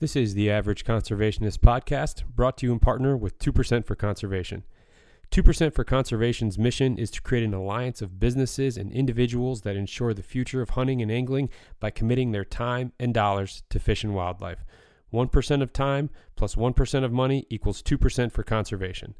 [0.00, 4.62] This is the Average Conservationist podcast, brought to you in partner with 2% for Conservation.
[5.32, 10.14] 2% for Conservation's mission is to create an alliance of businesses and individuals that ensure
[10.14, 11.48] the future of hunting and angling
[11.80, 14.64] by committing their time and dollars to fish and wildlife.
[15.12, 19.16] 1% of time plus 1 of money equals 2% for conservation.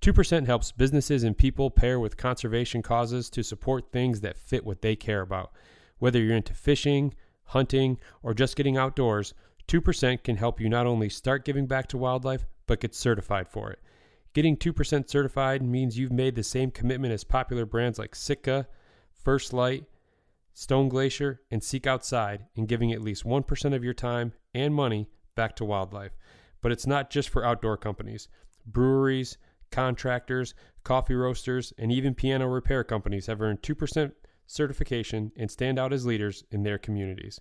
[0.00, 4.82] 2% helps businesses and people pair with conservation causes to support things that fit what
[4.82, 5.52] they care about.
[6.00, 7.14] Whether you're into fishing,
[7.44, 9.32] hunting, or just getting outdoors,
[9.68, 13.70] 2% can help you not only start giving back to wildlife, but get certified for
[13.70, 13.78] it.
[14.32, 18.66] Getting 2% certified means you've made the same commitment as popular brands like Sitka,
[19.12, 19.84] First Lite,
[20.54, 25.08] Stone Glacier, and Seek Outside in giving at least 1% of your time and money
[25.34, 26.12] back to wildlife.
[26.62, 28.28] But it's not just for outdoor companies.
[28.66, 29.38] Breweries,
[29.70, 34.12] contractors, coffee roasters, and even piano repair companies have earned 2%
[34.46, 37.40] certification and stand out as leaders in their communities.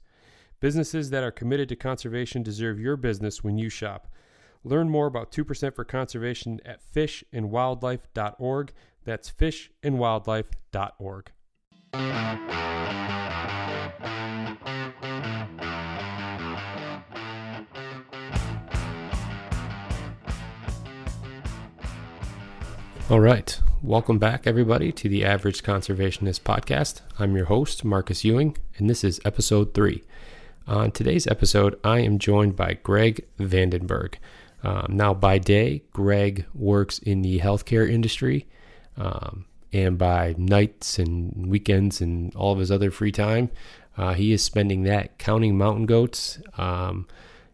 [0.59, 4.07] Businesses that are committed to conservation deserve your business when you shop.
[4.63, 8.73] Learn more about 2% for conservation at fishandwildlife.org.
[9.05, 11.31] That's fishandwildlife.org.
[23.09, 23.61] All right.
[23.83, 27.01] Welcome back, everybody, to the Average Conservationist Podcast.
[27.19, 30.03] I'm your host, Marcus Ewing, and this is episode three.
[30.67, 34.15] On today's episode, I am joined by Greg Vandenberg.
[34.63, 38.45] Um, now, by day, Greg works in the healthcare industry,
[38.97, 43.49] um, and by nights and weekends and all of his other free time,
[43.97, 47.07] uh, he is spending that counting mountain goats um,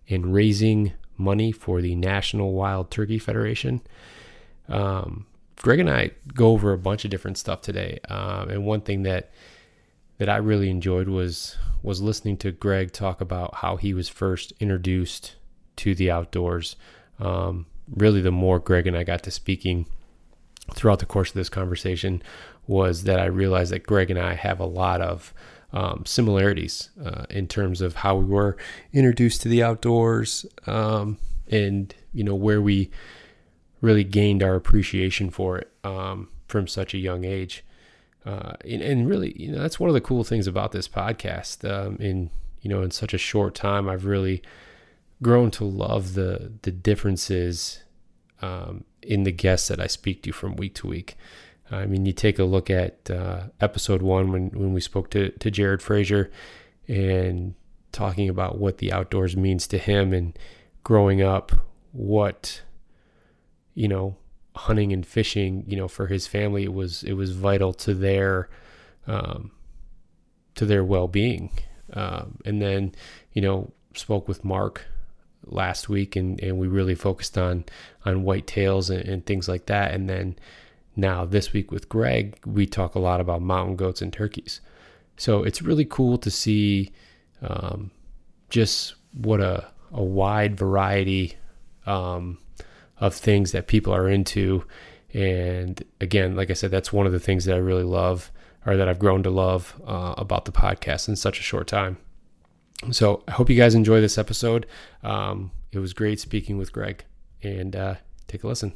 [0.10, 3.82] and raising money for the National Wild Turkey Federation.
[4.68, 8.82] Um, Greg and I go over a bunch of different stuff today, um, and one
[8.82, 9.30] thing that
[10.24, 14.54] that I really enjoyed was was listening to Greg talk about how he was first
[14.58, 15.36] introduced
[15.76, 16.78] to the outdoors.
[17.20, 19.86] Um, really, the more Greg and I got to speaking
[20.76, 22.24] throughout the course of this conversation,
[22.68, 25.34] was that I realized that Greg and I have a lot of
[25.74, 28.56] um, similarities uh, in terms of how we were
[28.94, 31.18] introduced to the outdoors, um,
[31.50, 32.92] and you know where we
[33.82, 37.66] really gained our appreciation for it um, from such a young age.
[38.26, 41.70] Uh, and, and, really, you know, that's one of the cool things about this podcast.
[41.70, 42.30] Um, in
[42.62, 44.42] you know, in such a short time, I've really
[45.22, 47.84] grown to love the the differences
[48.42, 51.18] um, in the guests that I speak to from week to week.
[51.72, 55.30] I mean, you take a look at uh, episode one when when we spoke to
[55.30, 56.32] to Jared Frazier
[56.88, 57.56] and
[57.92, 60.38] talking about what the outdoors means to him and
[60.84, 61.52] growing up,
[61.92, 62.62] what
[63.76, 64.16] you know
[64.56, 68.50] hunting and fishing, you know, for his family, it was it was vital to their
[69.08, 69.52] um,
[70.56, 71.52] to their well being.
[71.94, 72.96] Um, and then,
[73.34, 74.86] you know, spoke with Mark
[75.46, 77.66] last week, and, and we really focused on
[78.06, 79.94] on whitetails and, and things like that.
[79.94, 80.36] And then
[80.96, 84.62] now this week with Greg, we talk a lot about mountain goats and turkeys.
[85.18, 86.92] So it's really cool to see
[87.42, 87.92] um,
[88.50, 91.36] just what a a wide variety
[91.86, 92.40] um,
[93.00, 94.66] of things that people are into.
[95.14, 98.32] And again, like I said, that's one of the things that I really love
[98.66, 101.98] or that I've grown to love uh, about the podcast in such a short time.
[102.92, 104.66] So I hope you guys enjoy this episode.
[105.04, 107.06] Um, it was great speaking with Greg
[107.42, 107.96] and uh,
[108.28, 108.74] take a listen.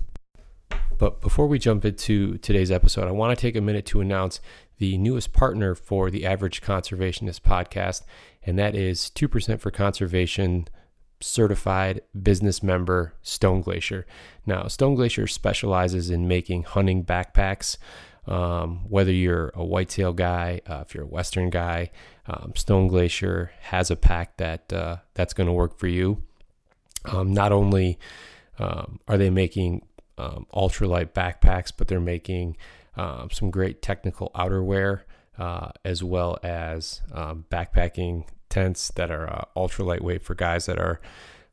[0.98, 4.40] But before we jump into today's episode, I want to take a minute to announce
[4.80, 8.04] the newest partner for the Average Conservationist podcast,
[8.44, 10.68] and that is 2% for Conservation
[11.20, 14.06] certified business member Stone Glacier.
[14.46, 17.78] Now, Stone Glacier specializes in making hunting backpacks.
[18.28, 21.92] Um, whether you're a whitetail guy, uh, if you're a Western guy,
[22.28, 26.24] um, Stone Glacier has a pack that uh, that's going to work for you.
[27.06, 27.98] Um, not only
[28.60, 29.86] um, are they making
[30.18, 32.58] um, ultralight backpacks, but they're making
[32.98, 35.02] um, some great technical outerwear
[35.38, 37.02] uh, as well as
[37.50, 41.00] backpacking tents that are uh, ultra lightweight for guys that are,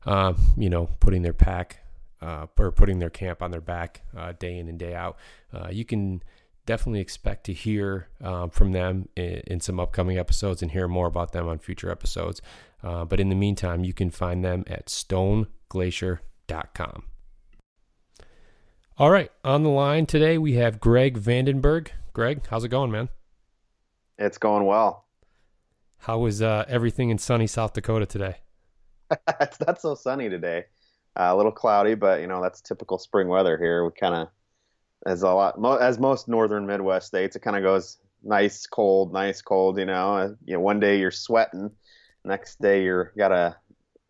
[0.07, 1.81] um, you know, putting their pack
[2.21, 5.17] uh, or putting their camp on their back uh, day in and day out.
[5.53, 6.23] Uh, you can
[6.67, 11.07] definitely expect to hear um, from them in, in, some upcoming episodes and hear more
[11.07, 12.41] about them on future episodes.
[12.83, 17.05] Uh, but in the meantime, you can find them at stoneglacier.com.
[18.97, 21.89] All right, on the line today we have Greg Vandenberg.
[22.13, 23.09] Greg, how's it going, man?
[24.19, 25.04] It's going well.
[26.05, 28.37] How is uh, everything in sunny South Dakota today?
[29.41, 30.65] it's not so sunny today.
[31.19, 33.87] Uh, a little cloudy, but you know that's typical spring weather here.
[33.87, 34.29] We kind of,
[35.07, 39.15] as a lot, mo- as most northern Midwest states, it kind of goes nice, cold,
[39.15, 39.79] nice, cold.
[39.79, 41.71] You know, uh, you know, one day you're sweating,
[42.23, 43.57] next day you're got a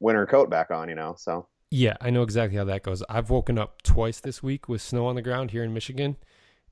[0.00, 0.88] winter coat back on.
[0.88, 1.46] You know, so.
[1.70, 3.04] Yeah, I know exactly how that goes.
[3.08, 6.16] I've woken up twice this week with snow on the ground here in Michigan,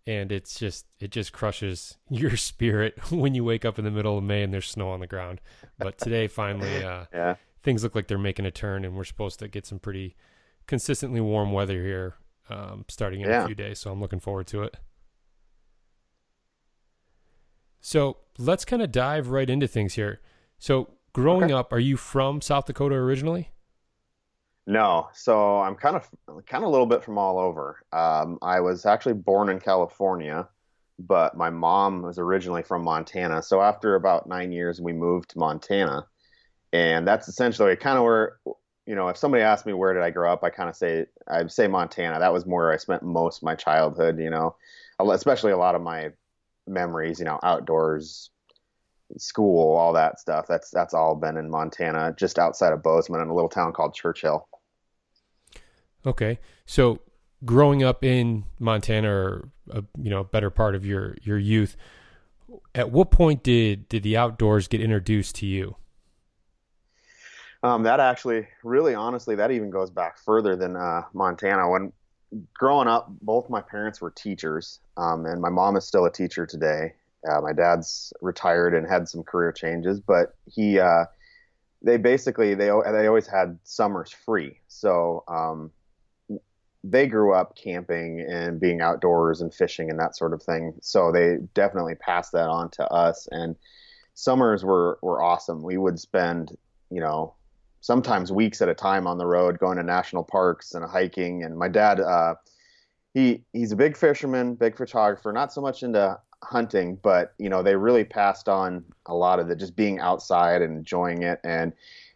[0.07, 4.19] and it's just it just crushes your spirit when you wake up in the middle
[4.19, 5.41] of May and there's snow on the ground.
[5.79, 7.37] But today, finally, uh, yeah.
[7.63, 10.17] things look like they're making a turn, and we're supposed to get some pretty
[10.67, 12.15] consistently warm weather here
[12.49, 13.45] um, starting in yeah.
[13.45, 13.79] a few days.
[13.79, 14.77] So I'm looking forward to it.
[17.81, 20.21] So let's kind of dive right into things here.
[20.59, 21.53] So growing okay.
[21.53, 23.51] up, are you from South Dakota originally?
[24.67, 26.09] No, so I'm kind of
[26.47, 27.83] kind of a little bit from all over.
[27.93, 30.49] Um, I was actually born in California,
[31.01, 33.43] but my mom was originally from Montana.
[33.43, 36.07] So after about nine years, we moved to Montana,
[36.73, 38.39] and that's essentially kind of where
[38.87, 41.07] you know if somebody asked me where did I grow up, I kind of say
[41.29, 42.21] I'd say Montana.
[42.21, 44.19] That was more where I spent most of my childhood.
[44.21, 44.57] You know,
[45.01, 46.11] especially a lot of my
[46.69, 47.19] memories.
[47.19, 48.31] You know, outdoors,
[49.19, 50.47] school, all that stuff.
[50.49, 53.95] That's that's all been in Montana, just outside of Bozeman, in a little town called
[53.95, 54.49] Churchill.
[56.05, 57.01] Okay, so
[57.45, 61.77] growing up in Montana, or a, you know, better part of your your youth,
[62.75, 65.77] at what point did did the outdoors get introduced to you?
[67.63, 71.71] Um, that actually, really, honestly, that even goes back further than uh, Montana.
[71.71, 71.93] When
[72.55, 76.47] growing up, both my parents were teachers, um, and my mom is still a teacher
[76.47, 76.95] today.
[77.31, 81.05] Uh, my dad's retired and had some career changes, but he, uh,
[81.81, 84.59] they basically they they always had summers free.
[84.67, 85.71] So um,
[86.85, 90.75] they grew up camping and being outdoors and fishing and that sort of thing.
[90.83, 93.29] So they definitely passed that on to us.
[93.31, 93.55] And
[94.15, 95.63] summers were, were awesome.
[95.63, 96.57] We would spend,
[96.91, 97.35] you know,
[97.81, 101.45] sometimes weeks at a time on the road going to national parks and hiking.
[101.45, 102.35] And my dad, uh,
[103.15, 107.63] he, he's a big fisherman, big photographer, not so much into hunting, but you know,
[107.63, 111.39] they really passed on a lot of the just being outside and enjoying it.
[111.45, 111.73] And,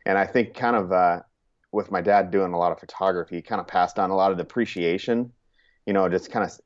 [0.07, 1.21] and I think kind of, uh,
[1.77, 4.39] with my dad doing a lot of photography, kind of passed on a lot of
[4.39, 5.31] the appreciation.
[5.85, 6.59] You know, just kind of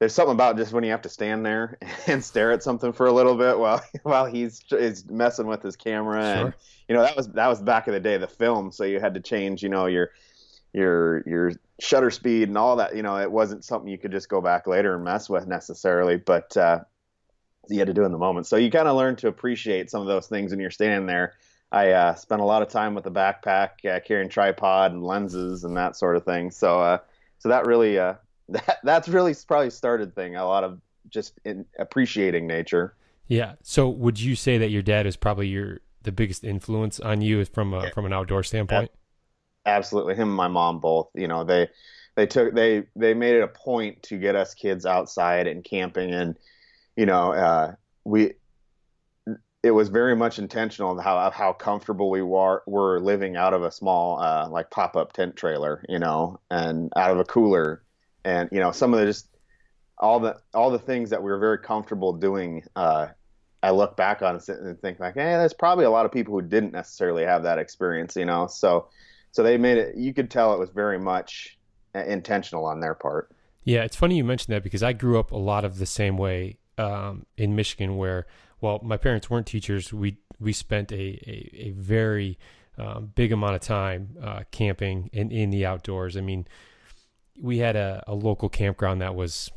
[0.00, 3.06] there's something about just when you have to stand there and stare at something for
[3.06, 6.46] a little bit while while he's is messing with his camera sure.
[6.46, 6.54] and
[6.88, 9.14] you know that was that was back in the day the film so you had
[9.14, 10.10] to change you know your
[10.72, 14.28] your your shutter speed and all that you know it wasn't something you could just
[14.28, 16.80] go back later and mess with necessarily but uh,
[17.68, 20.00] you had to do in the moment so you kind of learn to appreciate some
[20.00, 21.34] of those things when you're standing there
[21.74, 25.64] I uh, spent a lot of time with the backpack, uh, carrying tripod and lenses
[25.64, 26.52] and that sort of thing.
[26.52, 26.98] So, uh,
[27.40, 28.14] so that really, uh,
[28.50, 30.36] that that's really probably started thing.
[30.36, 31.40] A lot of just
[31.76, 32.94] appreciating nature.
[33.26, 33.54] Yeah.
[33.62, 37.44] So, would you say that your dad is probably your the biggest influence on you
[37.44, 38.92] from a, from an outdoor standpoint?
[39.66, 41.08] Absolutely, him and my mom both.
[41.14, 41.68] You know, they
[42.14, 46.12] they took they they made it a point to get us kids outside and camping,
[46.12, 46.38] and
[46.96, 48.34] you know, uh, we
[49.64, 53.70] it was very much intentional how how comfortable we were were living out of a
[53.70, 57.82] small uh, like pop up tent trailer, you know, and out of a cooler,
[58.24, 59.26] and you know some of the just
[59.98, 62.62] all the all the things that we were very comfortable doing.
[62.76, 63.08] Uh,
[63.62, 66.34] I look back on it and think like, hey, there's probably a lot of people
[66.34, 68.46] who didn't necessarily have that experience, you know.
[68.46, 68.88] So
[69.32, 69.96] so they made it.
[69.96, 71.58] You could tell it was very much
[71.94, 73.30] uh, intentional on their part.
[73.62, 76.18] Yeah, it's funny you mentioned that because I grew up a lot of the same
[76.18, 78.26] way um, in Michigan, where
[78.64, 79.92] well, my parents weren't teachers.
[79.92, 82.38] We we spent a a, a very
[82.78, 86.16] um, big amount of time uh, camping in in the outdoors.
[86.16, 86.46] I mean,
[87.38, 89.50] we had a, a local campground that was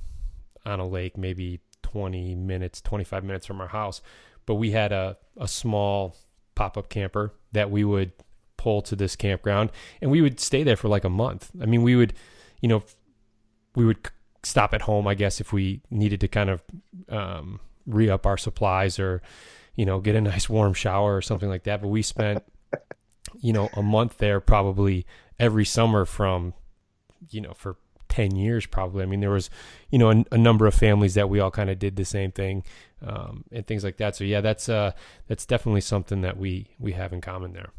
[0.65, 4.01] on a lake, maybe 20 minutes, 25 minutes from our house,
[4.45, 6.17] but we had a, a small
[6.55, 8.11] pop up camper that we would
[8.57, 9.71] pull to this campground
[10.01, 11.49] and we would stay there for like a month.
[11.61, 12.13] I mean, we would,
[12.59, 12.83] you know,
[13.73, 14.09] we would
[14.43, 16.61] stop at home, I guess, if we needed to kind of
[17.07, 19.21] um, re up our supplies or,
[19.75, 21.81] you know, get a nice warm shower or something like that.
[21.81, 22.43] But we spent,
[23.39, 25.05] you know, a month there probably
[25.39, 26.53] every summer from,
[27.29, 27.77] you know, for
[28.09, 29.03] 10 years probably.
[29.03, 29.49] I mean, there was,
[29.89, 32.31] you know, a, a number of families that we all kind of did the same
[32.31, 32.63] thing
[33.05, 34.15] um, and things like that.
[34.15, 34.91] So yeah, that's uh,
[35.27, 37.69] that's definitely something that we we have in common there.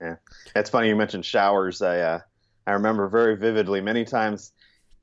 [0.00, 0.16] Yeah,
[0.54, 1.82] that's funny you mentioned showers.
[1.82, 2.20] I uh,
[2.66, 4.52] I remember very vividly many times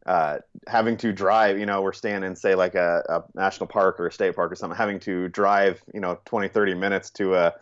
[0.06, 1.58] uh, having to drive.
[1.58, 4.52] You know, we're staying in say like a, a, national park or a state park
[4.52, 7.54] or something, having to drive you know 20, 30 minutes to a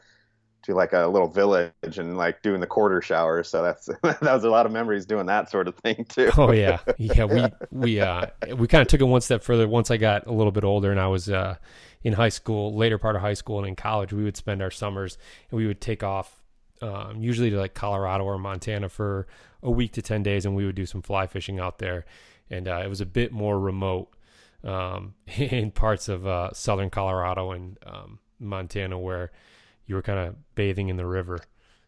[0.63, 3.49] to like a little village and like doing the quarter showers.
[3.49, 6.31] So that's that was a lot of memories doing that sort of thing too.
[6.37, 7.25] Oh yeah, yeah.
[7.25, 9.67] We we uh we kind of took it one step further.
[9.67, 11.55] Once I got a little bit older and I was uh
[12.03, 14.71] in high school, later part of high school and in college, we would spend our
[14.71, 15.17] summers
[15.49, 16.37] and we would take off.
[16.83, 19.27] Um, usually to like Colorado or Montana for
[19.61, 22.05] a week to 10 days and we would do some fly fishing out there
[22.51, 24.13] and uh, it was a bit more remote
[24.63, 29.31] um, in parts of uh, southern Colorado and um, Montana where
[29.87, 31.39] you were kind of bathing in the river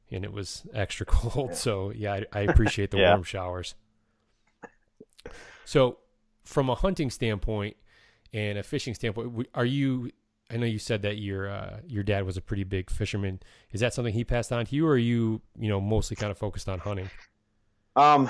[0.10, 1.54] and it was extra cold.
[1.54, 3.10] So yeah, I, I appreciate the yeah.
[3.10, 3.76] warm showers.
[5.66, 5.98] So
[6.44, 7.76] from a hunting standpoint
[8.34, 10.12] and a fishing standpoint, are you,
[10.50, 13.42] I know you said that your, uh, your dad was a pretty big fisherman.
[13.72, 16.32] Is that something he passed on to you or are you, you know, mostly kind
[16.32, 17.10] of focused on hunting?
[17.96, 18.30] Um,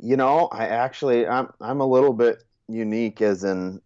[0.00, 3.80] you know, I actually, I'm, I'm a little bit unique as in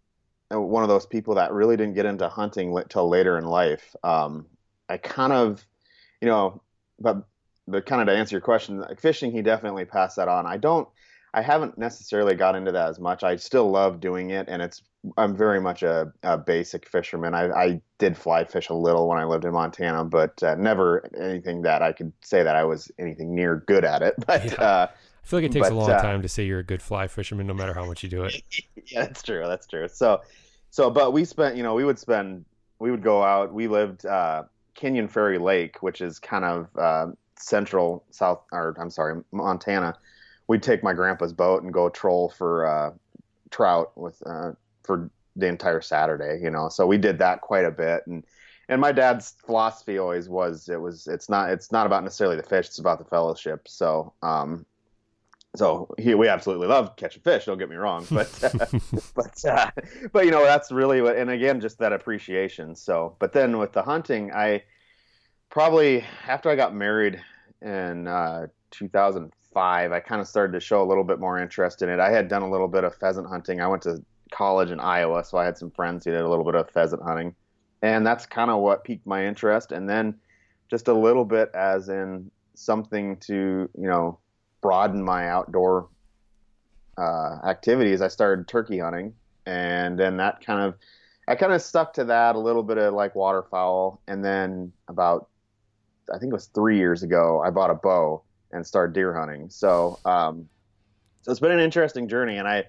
[0.53, 3.95] uh, one of those people that really didn't get into hunting till later in life.
[4.03, 4.47] Um,
[4.87, 5.65] I kind of,
[6.21, 6.61] you know,
[6.99, 7.23] but
[7.67, 10.47] but kind of to answer your question, like fishing, he definitely passed that on.
[10.47, 10.87] I don't,
[11.33, 13.23] I haven't necessarily got into that as much.
[13.23, 14.81] I still love doing it, and it's
[15.17, 17.33] I'm very much a, a basic fisherman.
[17.33, 21.07] I, I did fly fish a little when I lived in Montana, but uh, never
[21.19, 24.15] anything that I could say that I was anything near good at it.
[24.27, 24.63] But yeah.
[24.63, 24.87] uh,
[25.23, 26.81] I feel like it takes but, a long uh, time to say you're a good
[26.81, 28.41] fly fisherman, no matter how much you do it.
[28.87, 29.43] yeah, that's true.
[29.45, 29.87] That's true.
[29.87, 30.21] So,
[30.71, 32.45] so, but we spent, you know, we would spend,
[32.79, 33.53] we would go out.
[33.53, 34.43] We lived uh,
[34.75, 37.07] Canyon Ferry Lake, which is kind of uh,
[37.37, 39.95] central South, or I'm sorry, Montana.
[40.47, 42.91] We'd take my grandpa's boat and go troll for uh,
[43.51, 46.39] trout with uh, for the entire Saturday.
[46.41, 48.07] You know, so we did that quite a bit.
[48.07, 48.23] And
[48.69, 52.43] and my dad's philosophy always was it was it's not it's not about necessarily the
[52.43, 53.67] fish, it's about the fellowship.
[53.67, 54.65] So um,
[55.55, 57.45] so he, we absolutely love catching fish.
[57.45, 58.65] Don't get me wrong, but uh,
[59.15, 59.71] but uh,
[60.11, 61.15] but you know that's really what.
[61.15, 62.75] And again, just that appreciation.
[62.75, 64.63] So, but then with the hunting, I
[65.49, 67.19] probably after I got married
[67.61, 71.89] in uh, 2005, I kind of started to show a little bit more interest in
[71.89, 71.99] it.
[71.99, 73.59] I had done a little bit of pheasant hunting.
[73.59, 76.45] I went to college in Iowa, so I had some friends who did a little
[76.45, 77.33] bit of pheasant hunting,
[77.81, 79.71] and that's kind of what piqued my interest.
[79.71, 80.15] And then
[80.69, 84.19] just a little bit as in something to you know
[84.61, 85.89] broaden my outdoor
[86.97, 89.13] uh, activities, I started turkey hunting,
[89.45, 90.75] and then that kind of
[91.27, 95.29] I kind of stuck to that a little bit of like waterfowl, and then about
[96.13, 99.49] I think it was three years ago, I bought a bow and started deer hunting.
[99.49, 100.49] So um,
[101.21, 102.65] so it's been an interesting journey, and I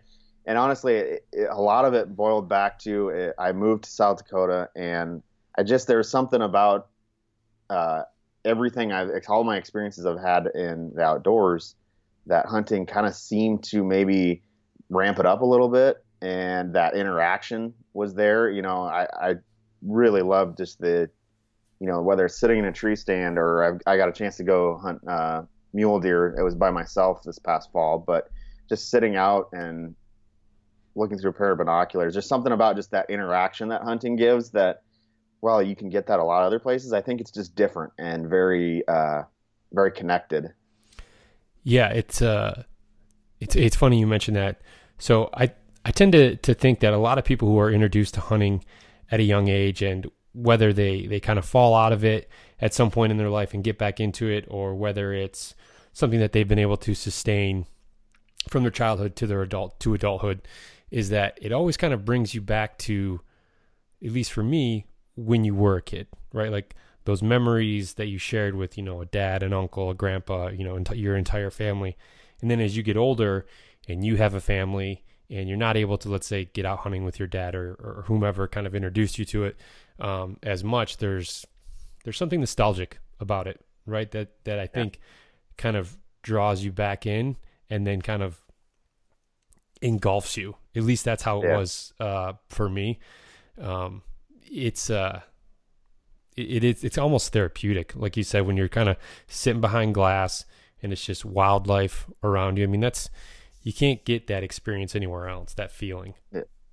[0.46, 3.90] and honestly, it, it, a lot of it boiled back to it, I moved to
[3.90, 5.22] South Dakota, and
[5.56, 6.88] I just there's something about
[7.68, 8.02] uh,
[8.44, 11.76] everything I've all my experiences I've had in the outdoors
[12.26, 14.42] that hunting kind of seemed to maybe
[14.88, 18.50] ramp it up a little bit and that interaction was there.
[18.50, 19.34] You know, I, I
[19.82, 21.08] really loved just the,
[21.80, 24.36] you know, whether it's sitting in a tree stand or I've, I got a chance
[24.36, 25.42] to go hunt uh,
[25.72, 26.34] mule deer.
[26.38, 28.30] It was by myself this past fall, but
[28.68, 29.94] just sitting out and
[30.94, 34.50] looking through a pair of binoculars, there's something about just that interaction that hunting gives
[34.50, 34.82] that,
[35.42, 36.92] well, you can get that a lot of other places.
[36.92, 39.22] I think it's just different and very, uh,
[39.72, 40.52] very connected.
[41.62, 42.64] Yeah, it's uh,
[43.40, 44.60] it's it's funny you mentioned that.
[44.98, 45.52] So I
[45.84, 48.64] I tend to to think that a lot of people who are introduced to hunting
[49.10, 52.28] at a young age and whether they they kind of fall out of it
[52.60, 55.54] at some point in their life and get back into it or whether it's
[55.92, 57.66] something that they've been able to sustain
[58.48, 60.46] from their childhood to their adult to adulthood
[60.90, 63.20] is that it always kind of brings you back to
[64.04, 64.86] at least for me
[65.24, 66.50] when you were a kid right?
[66.50, 66.74] Like
[67.04, 70.64] those memories that you shared with you know a dad an uncle a grandpa you
[70.64, 71.96] know ent- your entire family.
[72.40, 73.46] And then as you get older
[73.88, 77.04] and you have a family and you're not able to let's say get out hunting
[77.04, 79.56] with your dad or, or whomever kind of introduced you to it
[79.98, 81.46] um, as much there's
[82.04, 84.10] there's something nostalgic about it right?
[84.12, 85.02] That that i think yeah.
[85.56, 87.36] kind of draws you back in
[87.68, 88.40] and then kind of
[89.82, 90.56] engulfs you.
[90.76, 91.56] At least that's how it yeah.
[91.56, 92.98] was uh, for me.
[93.60, 94.02] Um,
[94.50, 95.20] it's uh
[96.36, 97.94] it is it's almost therapeutic.
[97.94, 100.44] Like you said when you're kind of sitting behind glass
[100.82, 103.10] and it's just wildlife around you i mean that's
[103.62, 106.14] you can't get that experience anywhere else that feeling.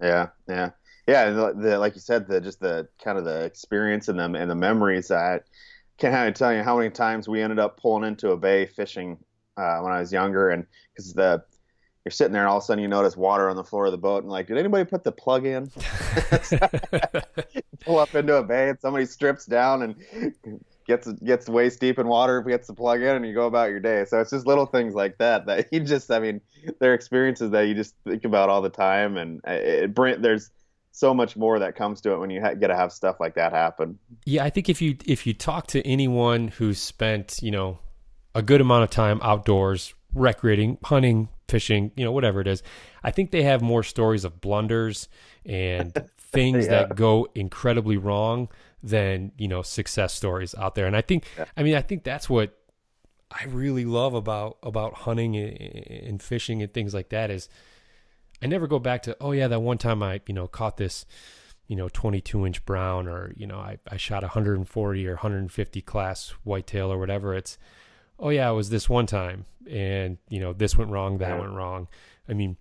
[0.02, 0.72] Yeah yeah
[1.08, 1.30] yeah.
[1.32, 4.50] The, the, like you said the just the kind of the experience and them and
[4.50, 5.44] the memories that
[5.98, 9.18] can't tell you how many times we ended up pulling into a bay fishing
[9.58, 11.44] uh, when i was younger and because the
[12.08, 13.92] you're sitting there and all of a sudden you notice water on the floor of
[13.92, 15.70] the boat and like, did anybody put the plug in?
[17.82, 19.96] Pull up into a bay and somebody strips down and
[20.88, 23.82] gets gets waist deep in water, gets the plug in, and you go about your
[23.82, 24.06] day.
[24.06, 26.40] So it's just little things like that that you just, I mean,
[26.80, 30.50] they're experiences that you just think about all the time, and uh, it, it there's
[30.92, 33.36] so much more that comes to it when you ha- get to have stuff like
[33.36, 34.00] that happen.
[34.26, 37.80] Yeah, I think if you if you talk to anyone who's spent you know
[38.34, 42.64] a good amount of time outdoors, recreating, hunting, fishing, you know, whatever it is,
[43.04, 45.08] I think they have more stories of blunders
[45.46, 46.72] and things yeah.
[46.72, 48.50] that go incredibly wrong
[48.84, 50.86] than you know success stories out there.
[50.86, 51.46] And I think, yeah.
[51.56, 52.58] I mean, I think that's what
[53.32, 57.50] I really love about about hunting and fishing and things like that is
[58.42, 61.06] I never go back to oh yeah that one time I you know caught this
[61.68, 66.30] you know 22 inch brown or you know I, I shot 140 or 150 class
[66.44, 67.58] whitetail or whatever it's
[68.20, 71.52] oh yeah it was this one time and you know this went wrong that went
[71.52, 71.88] wrong
[72.28, 72.58] I mean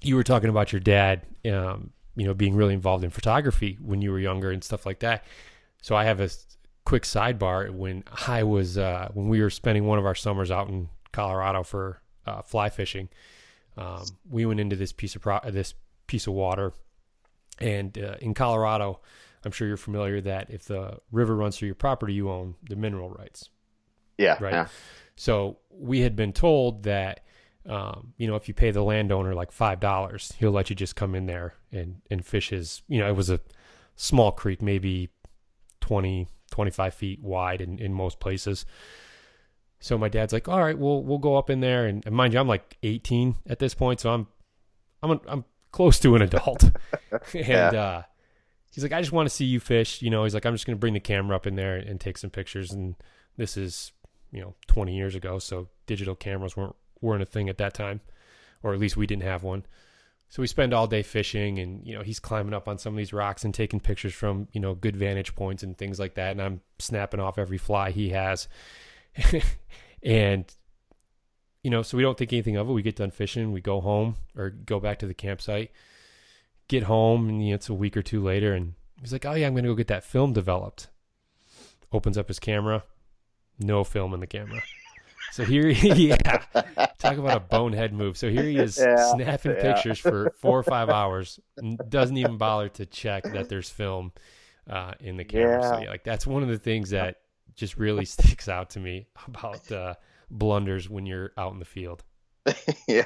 [0.00, 4.02] you were talking about your dad um, you know being really involved in photography when
[4.02, 5.24] you were younger and stuff like that
[5.82, 6.30] so I have a
[6.84, 10.68] quick sidebar when I was uh, when we were spending one of our summers out
[10.68, 13.08] in Colorado for uh, fly fishing.
[13.76, 15.74] Um, we went into this piece of pro- this
[16.06, 16.72] piece of water,
[17.58, 19.00] and uh, in Colorado,
[19.44, 22.76] I'm sure you're familiar that if the river runs through your property, you own the
[22.76, 23.48] mineral rights.
[24.18, 24.36] Yeah.
[24.40, 24.52] Right.
[24.52, 24.66] Yeah.
[25.16, 27.20] So we had been told that.
[27.64, 30.96] Um, you know, if you pay the landowner like five dollars, he'll let you just
[30.96, 32.82] come in there and and fish his.
[32.88, 33.38] You know, it was a
[33.94, 35.10] small creek, maybe
[35.80, 38.64] 20, 25 feet wide in, in most places.
[39.80, 42.32] So my dad's like, all right, we'll we'll go up in there, and, and mind
[42.32, 44.28] you, I'm like 18 at this point, so I'm
[45.02, 46.62] I'm a, I'm close to an adult,
[47.34, 47.68] and yeah.
[47.70, 48.02] uh,
[48.72, 50.22] he's like, I just want to see you fish, you know.
[50.22, 52.30] He's like, I'm just gonna bring the camera up in there and, and take some
[52.30, 52.94] pictures, and
[53.36, 53.90] this is
[54.32, 58.00] you know 20 years ago, so digital cameras weren't weren't a thing at that time,
[58.62, 59.64] or at least we didn't have one.
[60.32, 62.96] So we spend all day fishing and, you know, he's climbing up on some of
[62.96, 66.30] these rocks and taking pictures from, you know, good vantage points and things like that.
[66.30, 68.48] And I'm snapping off every fly he has.
[70.02, 70.50] and,
[71.62, 72.72] you know, so we don't think anything of it.
[72.72, 75.70] We get done fishing, we go home or go back to the campsite,
[76.66, 78.54] get home, and you know, it's a week or two later.
[78.54, 80.88] And he's like, oh, yeah, I'm going to go get that film developed.
[81.92, 82.84] Opens up his camera,
[83.58, 84.62] no film in the camera.
[85.32, 86.42] So here, yeah,
[86.98, 88.18] talk about a bonehead move.
[88.18, 89.72] So here he is yeah, snapping yeah.
[89.72, 91.40] pictures for four or five hours,
[91.88, 94.12] doesn't even bother to check that there's film
[94.68, 95.60] uh, in the camera.
[95.62, 95.70] Yeah.
[95.70, 97.22] So yeah, like that's one of the things that
[97.54, 99.94] just really sticks out to me about uh,
[100.30, 102.04] blunders when you're out in the field.
[102.88, 103.04] yeah.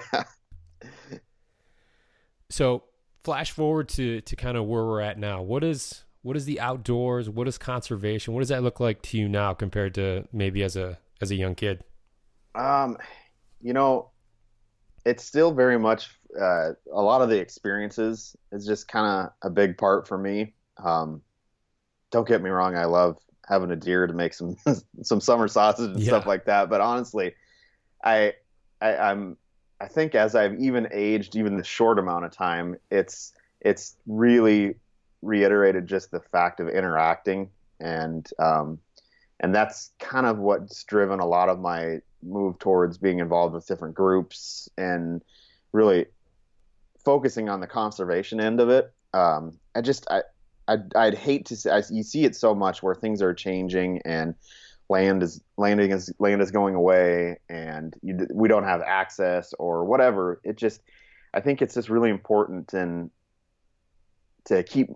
[2.51, 2.85] So
[3.23, 5.43] flash forward to to kind of where we're at now.
[5.43, 7.31] What is what is the outdoors?
[7.31, 8.35] What is conservation?
[8.35, 11.37] What does that look like to you now compared to maybe as a as a
[11.37, 11.85] young kid?
[12.57, 12.99] Um,
[13.63, 14.11] you know,
[15.05, 19.51] it's still very much uh, a lot of the experiences is just kind of a
[19.51, 20.55] big part for me.
[20.83, 21.23] Um,
[22.11, 24.57] don't get me wrong, I love having a deer to make some
[25.03, 26.09] some summer sausage and yeah.
[26.09, 26.69] stuff like that.
[26.69, 27.37] But honestly,
[28.03, 28.35] I,
[28.81, 29.37] I I'm
[29.81, 34.75] I think as I've even aged, even the short amount of time, it's it's really
[35.27, 38.79] reiterated just the fact of interacting and um,
[39.41, 43.67] and that's kind of what's driven a lot of my move towards being involved with
[43.67, 45.23] different groups and
[45.73, 46.07] really
[47.05, 48.93] focusing on the conservation end of it.
[49.13, 50.23] Um, I just I
[50.69, 54.01] I'd, I'd hate to see I, you see it so much where things are changing
[54.05, 54.35] and
[54.89, 59.85] land is landing is land is going away and you, we don't have access or
[59.85, 60.41] whatever.
[60.45, 60.81] It just
[61.35, 63.11] I think it's just really important and
[64.47, 64.89] to keep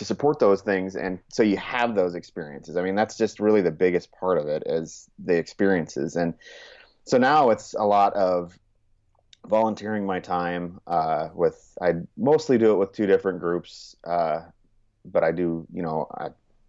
[0.00, 2.76] to support those things and so you have those experiences.
[2.76, 6.16] I mean that's just really the biggest part of it is the experiences.
[6.16, 6.34] And
[7.04, 8.58] so now it's a lot of
[9.46, 14.40] volunteering my time uh, with i mostly do it with two different groups uh,
[15.06, 16.28] but i do you know i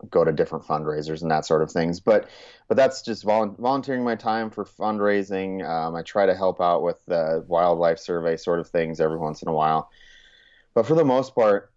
[0.10, 2.00] go to different fundraisers and that sort of things.
[2.00, 2.30] But
[2.68, 5.68] but that's just volu- volunteering my time for fundraising.
[5.68, 9.42] Um, i try to help out with the wildlife survey sort of things every once
[9.42, 9.90] in a while.
[10.74, 11.71] But for the most part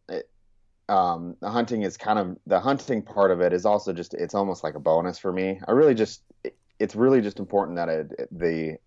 [0.88, 4.35] um, the hunting is kind of the hunting part of it is also just it's
[4.35, 5.61] almost like a bonus for me.
[5.66, 8.79] I really just it, it's really just important that it, the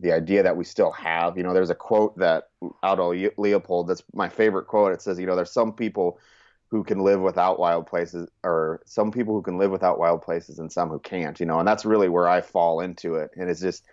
[0.00, 2.50] the idea that we still have, you know, there's a quote that
[2.82, 4.92] Aldo Leopold that's my favorite quote.
[4.92, 6.20] It says, you know, there's some people
[6.68, 10.58] who can live without wild places or some people who can live without wild places
[10.58, 13.30] and some who can't, you know, and that's really where I fall into it.
[13.36, 13.84] And it's just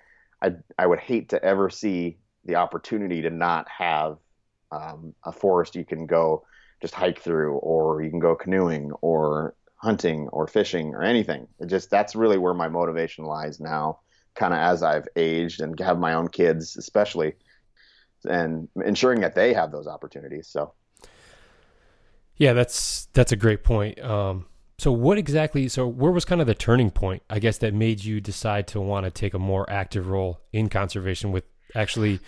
[0.41, 4.17] I I would hate to ever see the opportunity to not have
[4.71, 6.43] um, a forest you can go
[6.81, 11.47] just hike through, or you can go canoeing, or hunting, or fishing, or anything.
[11.59, 13.99] It just that's really where my motivation lies now,
[14.35, 17.35] kind of as I've aged and have my own kids, especially.
[18.27, 20.47] and ensuring that they have those opportunities.
[20.47, 20.73] So,
[22.37, 24.01] yeah, that's that's a great point.
[24.03, 25.67] Um, so, what exactly?
[25.69, 27.23] So, where was kind of the turning point?
[27.29, 30.69] I guess that made you decide to want to take a more active role in
[30.69, 32.19] conservation with actually,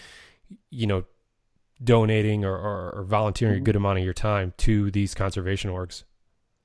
[0.69, 1.03] you know,
[1.83, 3.63] donating or, or, or volunteering mm-hmm.
[3.63, 6.03] a good amount of your time to these conservation orgs.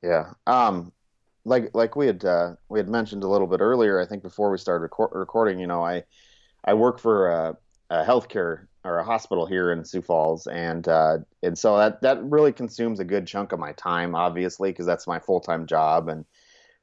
[0.03, 0.33] Yeah.
[0.46, 0.92] Um,
[1.44, 4.51] like like we had uh, we had mentioned a little bit earlier, I think before
[4.51, 6.05] we started record- recording, you know, I
[6.64, 7.57] I work for a,
[7.90, 12.22] a healthcare or a hospital here in Sioux Falls, and uh, and so that that
[12.22, 16.09] really consumes a good chunk of my time, obviously, because that's my full time job.
[16.09, 16.25] And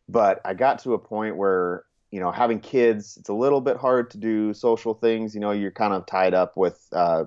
[0.07, 3.77] but I got to a point where you know having kids, it's a little bit
[3.77, 5.33] hard to do social things.
[5.33, 7.25] You know, you're kind of tied up with uh,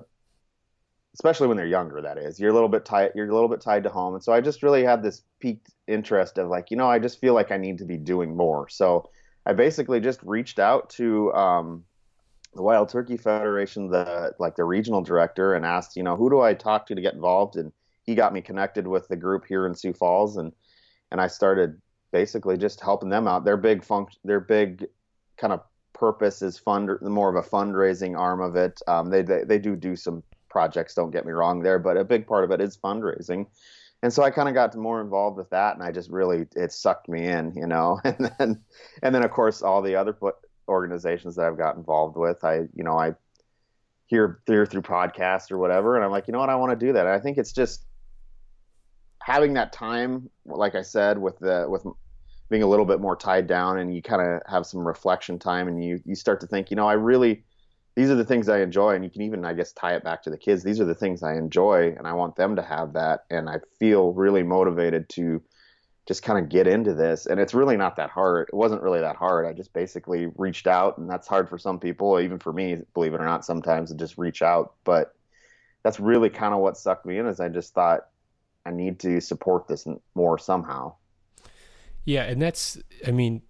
[1.15, 2.39] especially when they're younger that is.
[2.39, 4.15] You're a little bit tied you're a little bit tied to home.
[4.15, 7.19] And so i just really had this peaked interest of like you know i just
[7.19, 8.67] feel like i need to be doing more.
[8.69, 9.09] So
[9.45, 11.83] i basically just reached out to um,
[12.55, 16.41] the wild turkey federation the like the regional director and asked you know who do
[16.41, 17.55] i talk to to get involved?
[17.55, 17.71] And
[18.03, 20.51] he got me connected with the group here in sioux falls and
[21.11, 21.79] and i started
[22.13, 23.43] basically just helping them out.
[23.43, 24.85] Their big function their big
[25.37, 28.79] kind of purpose is fund more of a fundraising arm of it.
[28.87, 30.93] Um, they, they they do do some projects.
[30.93, 33.47] Don't get me wrong there, but a big part of it is fundraising.
[34.03, 36.71] And so I kind of got more involved with that, and I just really it
[36.71, 37.99] sucked me in, you know.
[38.05, 38.61] And then,
[39.01, 40.15] and then of course all the other
[40.69, 43.15] organizations that I've got involved with, I you know I
[44.07, 46.85] hear through through podcasts or whatever, and I'm like, you know what, I want to
[46.85, 47.05] do that.
[47.05, 47.85] And I think it's just
[49.21, 51.85] having that time, like I said, with the with
[52.49, 55.69] being a little bit more tied down, and you kind of have some reflection time,
[55.69, 57.45] and you you start to think, you know, I really
[57.95, 60.23] these are the things I enjoy, and you can even, I guess, tie it back
[60.23, 60.63] to the kids.
[60.63, 63.25] These are the things I enjoy, and I want them to have that.
[63.29, 65.41] And I feel really motivated to
[66.07, 67.27] just kind of get into this.
[67.27, 68.49] And it's really not that hard.
[68.49, 69.45] It wasn't really that hard.
[69.45, 73.13] I just basically reached out, and that's hard for some people, even for me, believe
[73.13, 74.73] it or not, sometimes to just reach out.
[74.83, 75.15] But
[75.83, 77.27] that's really kind of what sucked me in.
[77.27, 78.07] Is I just thought
[78.65, 80.95] I need to support this more somehow.
[82.05, 82.77] Yeah, and that's,
[83.07, 83.43] I mean,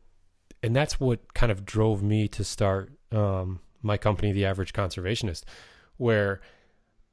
[0.61, 2.91] and that's what kind of drove me to start.
[3.11, 5.43] Um, my company, The Average Conservationist,
[5.97, 6.41] where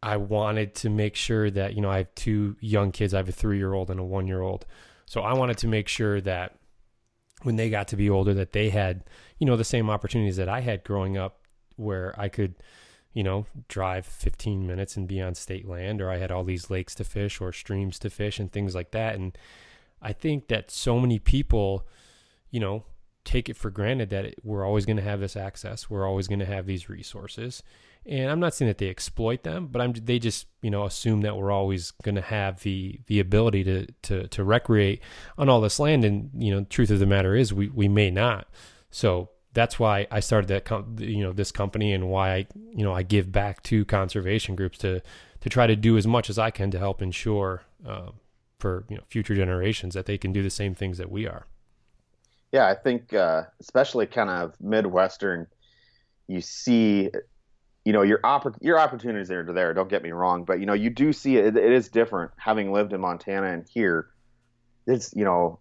[0.03, 3.13] I wanted to make sure that, you know, I have two young kids.
[3.13, 4.65] I have a three year old and a one year old.
[5.05, 6.57] So I wanted to make sure that
[7.43, 9.05] when they got to be older, that they had,
[9.39, 11.41] you know, the same opportunities that I had growing up
[11.77, 12.55] where I could,
[13.13, 16.71] you know, drive 15 minutes and be on state land, or I had all these
[16.71, 19.17] lakes to fish or streams to fish and things like that.
[19.17, 19.37] And
[20.01, 21.87] I think that so many people,
[22.51, 22.85] you know,
[23.25, 25.91] take it for granted that it, we're always going to have this access.
[25.91, 27.63] We're always going to have these resources.
[28.07, 31.21] And I'm not saying that they exploit them, but I'm they just you know assume
[31.21, 35.03] that we're always going to have the the ability to to to recreate
[35.37, 36.05] on all this land.
[36.05, 38.49] And you know, truth of the matter is, we we may not.
[38.91, 42.85] So that's why I started that com- you know this company and why I you
[42.85, 45.03] know I give back to conservation groups to
[45.41, 48.11] to try to do as much as I can to help ensure uh,
[48.59, 51.47] for you know future generations that they can do the same things that we are.
[52.53, 55.47] Yeah, I think uh, especially kind of Midwestern,
[56.27, 57.11] you see,
[57.85, 59.73] you know, your oppor- your opportunities are there.
[59.73, 61.57] Don't get me wrong, but you know, you do see it.
[61.57, 64.09] It is different having lived in Montana and here.
[64.87, 65.61] It's you know,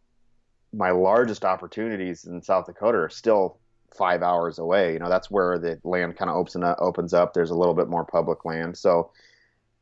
[0.73, 3.59] my largest opportunities in South Dakota are still
[3.95, 4.93] five hours away.
[4.93, 7.33] You know, that's where the land kind of opens up, opens up.
[7.33, 9.11] There's a little bit more public land, so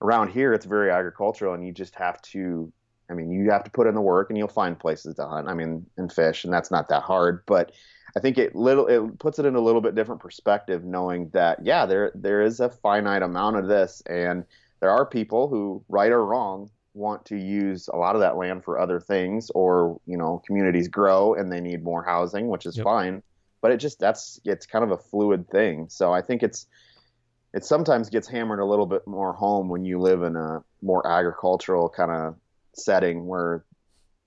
[0.02, 2.72] around here it's very agricultural, and you just have to
[3.10, 5.48] I mean, you have to put in the work and you'll find places to hunt.
[5.48, 7.44] I mean, and fish, and that's not that hard.
[7.46, 7.72] But
[8.16, 11.66] I think it little it puts it in a little bit different perspective, knowing that
[11.66, 14.44] yeah, there there is a finite amount of this, and
[14.80, 18.64] there are people who, right or wrong, want to use a lot of that land
[18.64, 22.78] for other things, or you know, communities grow and they need more housing, which is
[22.78, 22.84] yep.
[22.84, 23.24] fine.
[23.62, 25.88] But it just that's it's kind of a fluid thing.
[25.90, 26.68] So I think it's
[27.54, 31.06] it sometimes gets hammered a little bit more home when you live in a more
[31.08, 32.36] agricultural kind of
[32.78, 33.66] setting where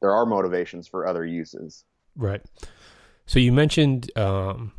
[0.01, 1.85] there are motivations for other uses.
[2.17, 2.43] Right.
[3.27, 4.73] So you mentioned um,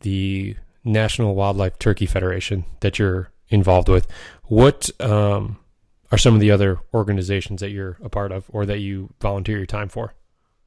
[0.00, 4.06] the National Wildlife Turkey Federation that you're involved with.
[4.44, 5.58] What um,
[6.10, 9.58] are some of the other organizations that you're a part of or that you volunteer
[9.58, 10.14] your time for?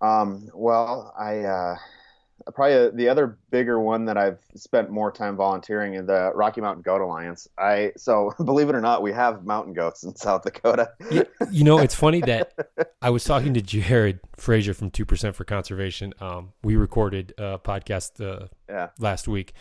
[0.01, 1.75] Um, well, I uh,
[2.53, 6.83] probably the other bigger one that I've spent more time volunteering is the Rocky Mountain
[6.83, 7.47] Goat Alliance.
[7.57, 10.91] I so believe it or not, we have mountain goats in South Dakota.
[11.09, 12.53] you, you know, it's funny that
[13.01, 16.13] I was talking to Jared Frazier from Two Percent for Conservation.
[16.19, 18.89] Um, we recorded a podcast uh, yeah.
[18.99, 19.53] last week,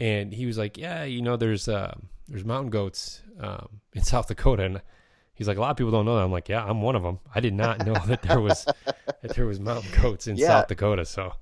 [0.00, 1.94] and he was like, "Yeah, you know, there's uh,
[2.28, 4.82] there's mountain goats um, in South Dakota." And
[5.34, 7.02] he's like, "A lot of people don't know that." I'm like, "Yeah, I'm one of
[7.02, 7.18] them.
[7.34, 10.48] I did not know that there was that there was mountain goats in yeah.
[10.48, 11.32] South Dakota." So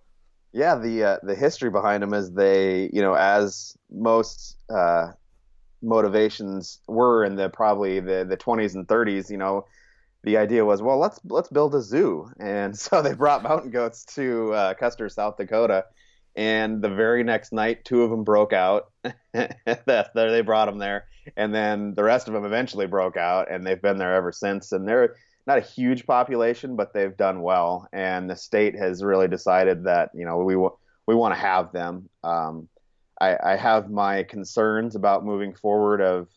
[0.54, 5.08] yeah, the uh, the history behind them is they, you know, as most uh,
[5.82, 9.66] motivations were in the probably the the 20s and 30s, you know,
[10.22, 14.04] the idea was, well, let's let's build a zoo, and so they brought mountain goats
[14.14, 15.86] to uh, Custer, South Dakota,
[16.36, 18.92] and the very next night, two of them broke out.
[19.32, 23.82] they brought them there, and then the rest of them eventually broke out, and they've
[23.82, 24.70] been there ever since.
[24.70, 29.28] And they're not a huge population, but they've done well, and the state has really
[29.28, 30.57] decided that you know we
[31.07, 32.09] we want to have them.
[32.22, 32.68] Um,
[33.20, 36.28] I, I have my concerns about moving forward of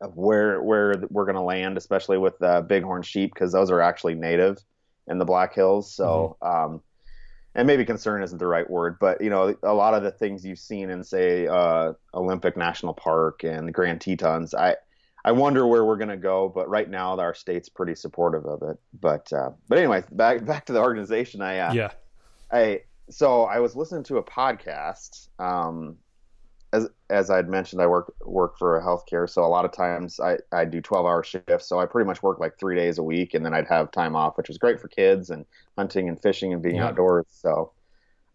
[0.00, 3.80] of where where we're going to land, especially with uh, bighorn sheep, because those are
[3.80, 4.58] actually native
[5.06, 5.94] in the Black Hills.
[5.94, 6.74] So, mm-hmm.
[6.74, 6.82] um,
[7.54, 10.44] and maybe concern isn't the right word, but you know, a lot of the things
[10.44, 14.76] you've seen in say uh, Olympic National Park and the Grand Tetons, I
[15.24, 16.48] I wonder where we're going to go.
[16.48, 18.78] But right now, our state's pretty supportive of it.
[19.00, 21.42] But uh, but anyway, back back to the organization.
[21.42, 21.90] I uh, yeah,
[22.50, 25.28] I so I was listening to a podcast.
[25.38, 25.96] Um,
[26.72, 30.18] as as I'd mentioned, I work work for a healthcare, so a lot of times
[30.18, 31.68] I I do twelve hour shifts.
[31.68, 34.16] So I pretty much work like three days a week, and then I'd have time
[34.16, 35.44] off, which was great for kids and
[35.76, 36.86] hunting and fishing and being yeah.
[36.86, 37.26] outdoors.
[37.28, 37.72] So,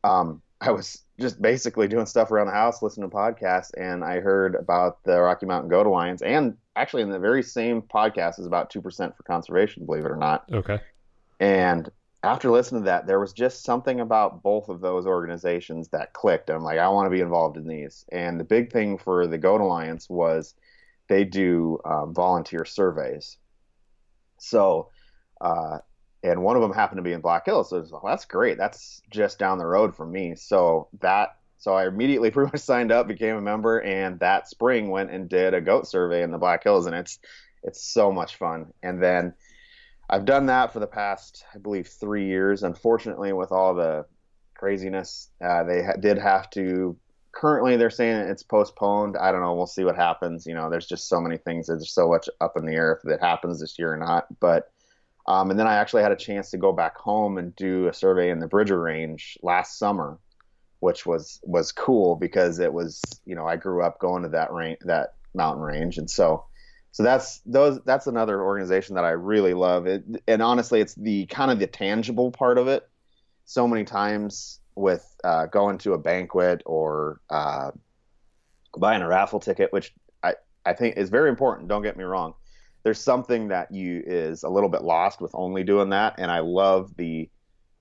[0.04, 4.20] um, I was just basically doing stuff around the house, listening to podcasts, and I
[4.20, 8.46] heard about the Rocky Mountain Goat Alliance, and actually in the very same podcast is
[8.46, 10.46] about two percent for conservation, believe it or not.
[10.52, 10.80] Okay.
[11.40, 11.90] And
[12.24, 16.50] after listening to that, there was just something about both of those organizations that clicked.
[16.50, 18.06] I'm like, I want to be involved in these.
[18.12, 20.56] And the big thing for the Goat Alliance was
[21.08, 23.38] they do uh, volunteer surveys.
[24.40, 24.90] So,
[25.40, 25.80] uh,
[26.24, 27.70] and one of them happened to be in Black Hills.
[27.70, 28.58] So was, well, that's great.
[28.58, 30.36] That's just down the road from me.
[30.36, 34.90] So that, so I immediately pretty much signed up, became a member, and that spring
[34.90, 37.20] went and did a goat survey in the Black Hills, and it's
[37.64, 38.74] it's so much fun.
[38.84, 39.34] And then
[40.10, 42.64] I've done that for the past, I believe, three years.
[42.64, 44.06] Unfortunately, with all the
[44.56, 46.98] craziness, uh, they ha- did have to.
[47.34, 49.16] Currently, they're saying it's postponed.
[49.18, 49.54] I don't know.
[49.54, 50.48] We'll see what happens.
[50.48, 51.68] You know, there's just so many things.
[51.68, 54.26] There's so much up in the air if it happens this year or not.
[54.40, 54.72] But
[55.28, 57.94] um, and then I actually had a chance to go back home and do a
[57.94, 60.18] survey in the Bridger Range last summer,
[60.80, 64.54] which was was cool because it was you know I grew up going to that
[64.54, 66.46] range that mountain range, and so
[66.92, 69.86] so that's those that's another organization that I really love.
[69.86, 72.88] It, and honestly, it's the kind of the tangible part of it.
[73.46, 77.72] So many times with uh, going to a banquet or uh,
[78.78, 80.36] buying a raffle ticket, which I,
[80.66, 81.68] I think is very important.
[81.68, 82.34] Don't get me wrong.
[82.88, 86.40] There's something that you is a little bit lost with only doing that, and I
[86.40, 87.30] love the,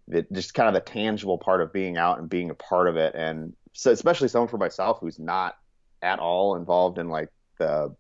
[0.09, 2.97] the just kind of the tangible part of being out and being a part of
[2.97, 5.59] it, and so especially someone for myself who's not
[6.03, 7.29] at all involved in like
[7.61, 7.95] the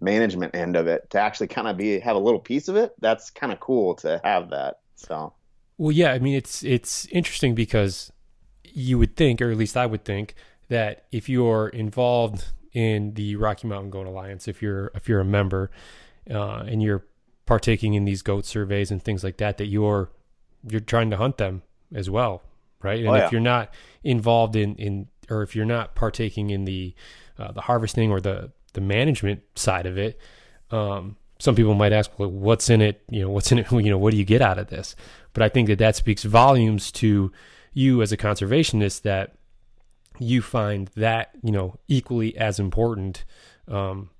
[0.00, 2.94] management end of it to actually kind of be have a little piece of it
[3.00, 5.32] that's kind of cool to have that so.
[5.76, 8.12] Well yeah i mean it's it's interesting because
[8.64, 10.36] you would think or at least i would think
[10.68, 15.24] that if you're involved in the rocky mountain goat alliance if you're if you're a
[15.24, 15.70] member
[16.30, 17.04] uh, and you're
[17.46, 20.10] partaking in these goat surveys and things like that that you're
[20.66, 21.62] you're trying to hunt them
[21.94, 22.42] as well
[22.82, 23.26] right and oh, yeah.
[23.26, 26.94] if you're not involved in in or if you're not partaking in the
[27.38, 30.20] uh, the harvesting or the the management side of it,
[30.70, 33.02] um, some people might ask, well, what's in it?
[33.08, 33.66] You know, what's in it?
[33.72, 34.94] You know, what do you get out of this?
[35.32, 37.32] But I think that that speaks volumes to
[37.72, 39.34] you as a conservationist that
[40.20, 43.24] you find that you know equally as important
[43.66, 44.10] um,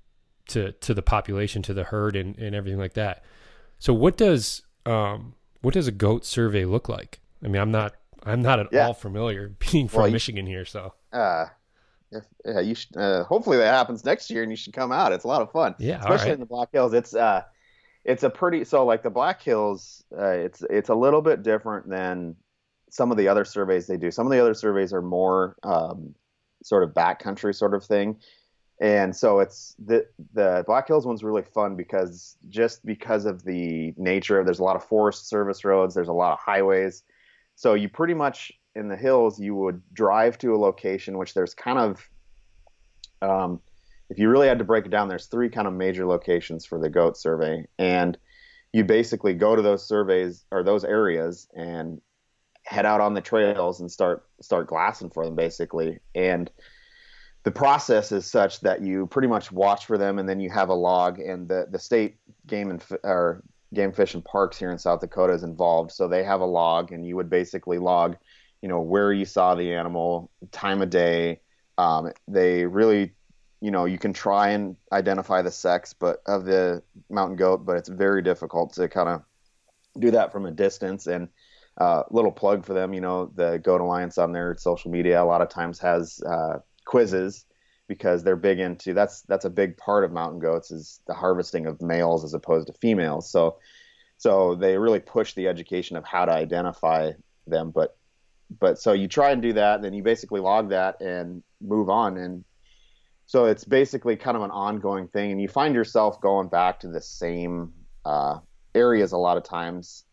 [0.47, 3.23] to to the population, to the herd, and, and everything like that.
[3.79, 7.19] So, what does um, what does a goat survey look like?
[7.43, 8.87] I mean, I'm not I'm not at yeah.
[8.87, 10.93] all familiar being from well, Michigan here, so.
[11.13, 11.45] Uh,
[12.11, 12.95] if, yeah, you should.
[12.95, 15.11] Uh, hopefully that happens next year, and you should come out.
[15.11, 15.75] It's a lot of fun.
[15.79, 16.93] Yeah, especially in the Black Hills.
[16.93, 17.43] It's uh,
[18.03, 18.63] it's a pretty.
[18.63, 22.35] So like the Black Hills, uh, it's it's a little bit different than
[22.89, 24.11] some of the other surveys they do.
[24.11, 26.15] Some of the other surveys are more um,
[26.63, 28.17] sort of backcountry sort of thing,
[28.79, 33.93] and so it's the the Black Hills one's really fun because just because of the
[33.97, 37.03] nature of there's a lot of Forest Service roads, there's a lot of highways,
[37.55, 41.53] so you pretty much in the hills, you would drive to a location, which there's
[41.53, 42.09] kind of,
[43.21, 43.61] um,
[44.09, 46.79] if you really had to break it down, there's three kind of major locations for
[46.79, 48.17] the goat survey, and
[48.73, 52.01] you basically go to those surveys or those areas and
[52.65, 55.99] head out on the trails and start start glassing for them basically.
[56.13, 56.51] And
[57.45, 60.69] the process is such that you pretty much watch for them and then you have
[60.69, 63.41] a log and the the state game and or
[63.73, 66.91] game fish and parks here in South Dakota is involved so they have a log
[66.91, 68.17] and you would basically log
[68.65, 71.39] you know where you saw the animal, time of day.
[71.77, 73.13] Um, they really,
[73.61, 77.77] you know, you can try and identify the sex, but of the mountain goat, but
[77.77, 79.21] it's very difficult to kind of
[79.99, 81.05] do that from a distance.
[81.05, 81.27] And
[81.77, 85.25] uh, little plug for them, you know, the Goat Alliance on their social media a
[85.25, 87.45] lot of times has uh, quizzes
[87.87, 91.67] because they're big into that's that's a big part of mountain goats is the harvesting
[91.67, 93.29] of males as opposed to females.
[93.29, 93.57] So
[94.17, 97.11] so they really push the education of how to identify
[97.47, 97.71] them.
[97.71, 97.97] But
[98.59, 102.17] but so you try and do that, then you basically log that and move on.
[102.17, 102.43] And
[103.25, 106.87] so it's basically kind of an ongoing thing, and you find yourself going back to
[106.87, 107.73] the same
[108.05, 108.39] uh,
[108.75, 110.03] areas a lot of times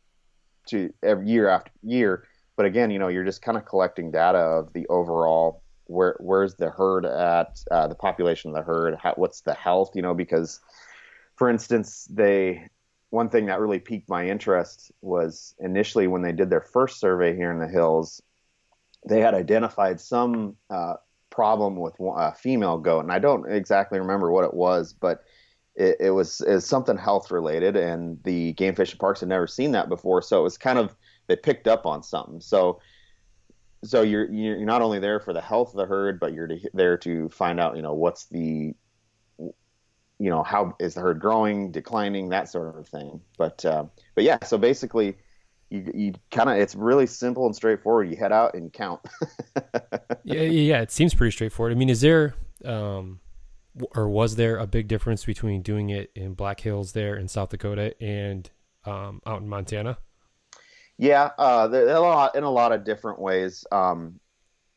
[0.68, 2.26] to every year after year.
[2.56, 5.61] But again, you know, you're just kind of collecting data of the overall
[5.92, 9.92] where where's the herd at, uh, the population of the herd, how, what's the health,
[9.94, 10.60] you know, because
[11.36, 12.68] for instance, they
[13.10, 17.36] one thing that really piqued my interest was initially when they did their first survey
[17.36, 18.22] here in the hills,
[19.06, 20.94] they had identified some uh,
[21.28, 25.24] problem with a female goat, and I don't exactly remember what it was, but
[25.74, 29.46] it, it was is something health related, and the game fish and parks had never
[29.46, 30.94] seen that before, so it was kind of
[31.26, 32.40] they picked up on something.
[32.40, 32.80] So
[33.84, 36.58] so you're you're not only there for the health of the herd, but you're to,
[36.72, 38.74] there to find out, you know, what's the
[40.18, 43.20] you know how is the herd growing declining that sort of thing.
[43.36, 45.16] But uh, but yeah so basically
[45.68, 48.08] you, you kind of it's really simple and straightforward.
[48.08, 49.00] You head out and count.
[50.24, 51.72] Yeah yeah it seems pretty straightforward.
[51.72, 53.18] I mean is there um
[53.96, 57.48] or was there a big difference between doing it in black hills there in south
[57.48, 58.50] dakota and
[58.84, 59.98] um, out in montana
[60.98, 64.18] yeah uh a lot in a lot of different ways um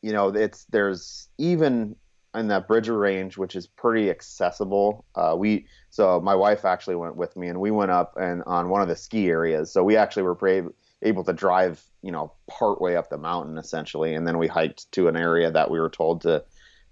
[0.02, 1.96] you know it's there's even
[2.36, 5.04] in that Bridger Range, which is pretty accessible.
[5.14, 8.68] Uh, we so my wife actually went with me, and we went up and on
[8.68, 9.72] one of the ski areas.
[9.72, 10.68] So we actually were brave,
[11.02, 14.90] able to drive, you know, part way up the mountain essentially, and then we hiked
[14.92, 16.44] to an area that we were told to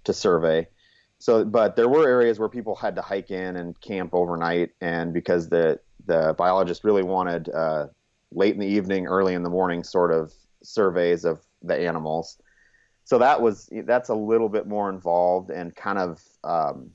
[0.05, 0.67] to survey.
[1.19, 5.13] So, but there were areas where people had to hike in and camp overnight, and
[5.13, 7.87] because the the biologist really wanted uh,
[8.35, 12.37] late in the evening, early in the morning sort of surveys of the animals
[13.05, 16.89] so that was that's a little bit more involved and kind of um,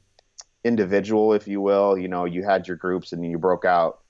[0.64, 1.96] individual, if you will.
[1.96, 4.00] You know, you had your groups and you broke out.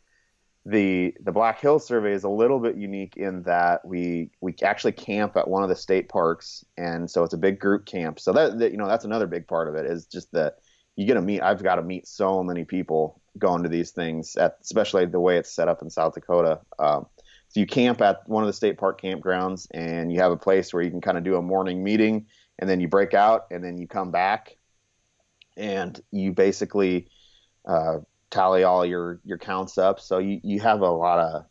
[0.65, 4.93] The the Black Hills survey is a little bit unique in that we we actually
[4.93, 8.19] camp at one of the state parks, and so it's a big group camp.
[8.19, 10.57] So that, that you know that's another big part of it is just that
[10.97, 11.43] you get to meet.
[11.43, 15.37] I've got to meet so many people going to these things, at, especially the way
[15.37, 16.61] it's set up in South Dakota.
[16.79, 17.07] Um,
[17.51, 20.73] so you camp at one of the state park campgrounds, and you have a place
[20.73, 22.27] where you can kind of do a morning meeting,
[22.61, 24.57] and then you break out, and then you come back,
[25.57, 27.09] and you basically
[27.67, 27.99] uh,
[28.31, 29.99] tally all your your counts up.
[29.99, 31.45] So you you have a lot of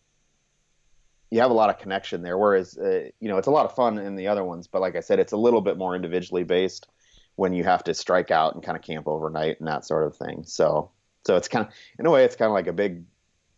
[1.31, 2.37] you have a lot of connection there.
[2.37, 4.95] Whereas uh, you know it's a lot of fun in the other ones, but like
[4.95, 6.87] I said, it's a little bit more individually based
[7.35, 10.15] when you have to strike out and kind of camp overnight and that sort of
[10.15, 10.45] thing.
[10.45, 10.91] So
[11.25, 13.03] so it's kind of in a way it's kind of like a big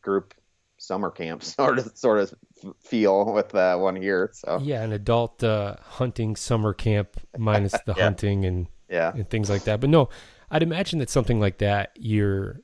[0.02, 0.34] group
[0.82, 2.34] summer camp sort of sort of
[2.80, 4.32] feel with that one here.
[4.34, 8.04] So yeah, an adult uh, hunting summer camp minus the yeah.
[8.04, 9.80] hunting and yeah and things like that.
[9.80, 10.10] But no,
[10.50, 12.62] I'd imagine that something like that you're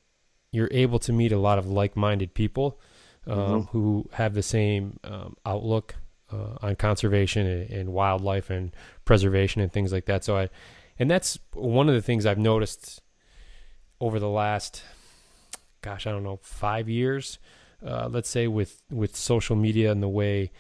[0.51, 2.79] you're able to meet a lot of like-minded people
[3.27, 3.59] um, mm-hmm.
[3.71, 5.95] who have the same um, outlook
[6.31, 10.23] uh, on conservation and, and, wildlife and preservation and things like that.
[10.23, 10.49] So I,
[10.97, 13.01] and that's one of the things I've noticed
[13.99, 14.83] over the last,
[15.81, 17.39] gosh, I don't know, five years
[17.85, 20.51] uh, let's say with with social media and the way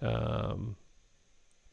[0.00, 0.76] um,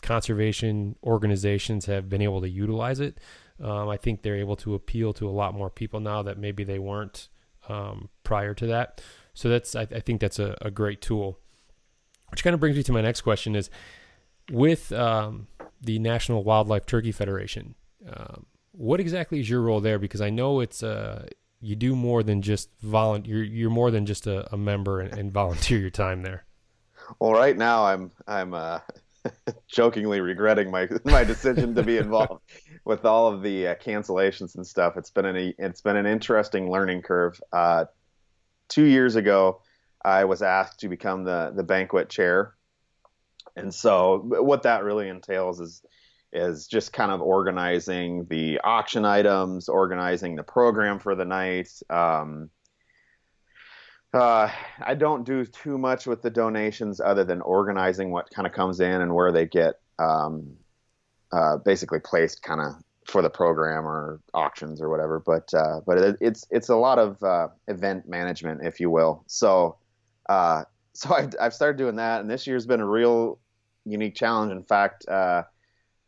[0.02, 3.20] conservation organizations have been able to utilize it,
[3.62, 6.64] um, I think they're able to appeal to a lot more people now that maybe
[6.64, 7.30] they weren't
[7.70, 9.02] um, prior to that.
[9.34, 11.40] So that's I, I think that's a, a, great tool.
[12.30, 13.70] Which kind of brings me to my next question: is
[14.52, 15.48] with um,
[15.82, 17.76] the National Wildlife Turkey Federation.
[18.08, 20.00] Um, what exactly is your role there?
[20.00, 21.28] Because I know it's a
[21.62, 23.38] you do more than just volunteer.
[23.38, 26.46] You're, you're more than just a, a member and, and, volunteer your time there.
[27.20, 28.80] Well, right now I'm I'm uh,
[29.68, 32.42] jokingly regretting my my decision to be involved
[32.86, 34.98] with all of the uh, cancellations and stuff.
[34.98, 37.40] It's been an it's been an interesting learning curve.
[37.54, 37.86] Uh,
[38.68, 39.62] two years ago,
[40.04, 42.56] I was asked to become the the banquet chair,
[43.56, 45.84] and so what that really entails is
[46.34, 51.70] is just kind of organizing the auction items, organizing the program for the night.
[51.90, 52.50] Um,
[54.14, 54.50] uh,
[54.82, 58.80] I don't do too much with the donations other than organizing what kind of comes
[58.80, 60.54] in and where they get um,
[61.32, 62.74] uh, basically placed kind of
[63.06, 65.20] for the program or auctions or whatever.
[65.20, 69.24] But uh, but it, it's it's a lot of uh, event management, if you will.
[69.28, 69.78] So
[70.28, 70.64] uh,
[70.94, 73.40] so I've, I've started doing that, and this year's been a real
[73.86, 74.52] unique challenge.
[74.52, 75.44] In fact, uh,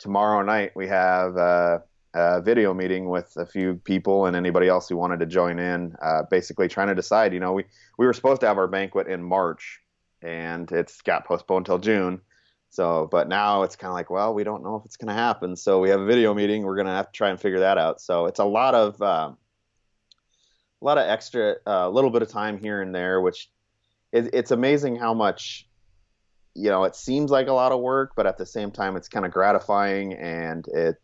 [0.03, 1.81] tomorrow night we have a,
[2.13, 5.95] a, video meeting with a few people and anybody else who wanted to join in.
[6.01, 7.33] Uh, basically, trying to decide.
[7.33, 7.63] You know, we
[7.97, 9.79] we were supposed to have our banquet in March,
[10.21, 12.21] and it's got postponed till June.
[12.69, 15.13] So, but now it's kind of like, well, we don't know if it's going to
[15.13, 15.55] happen.
[15.55, 16.63] So we have a video meeting.
[16.63, 18.01] We're going to have to try and figure that out.
[18.01, 19.37] So it's a lot of um,
[20.81, 23.49] a lot of extra, a uh, little bit of time here and there, which
[24.11, 25.67] it, it's amazing how much
[26.55, 29.07] you know it seems like a lot of work, but at the same time, it's
[29.07, 31.01] kind of gratifying and it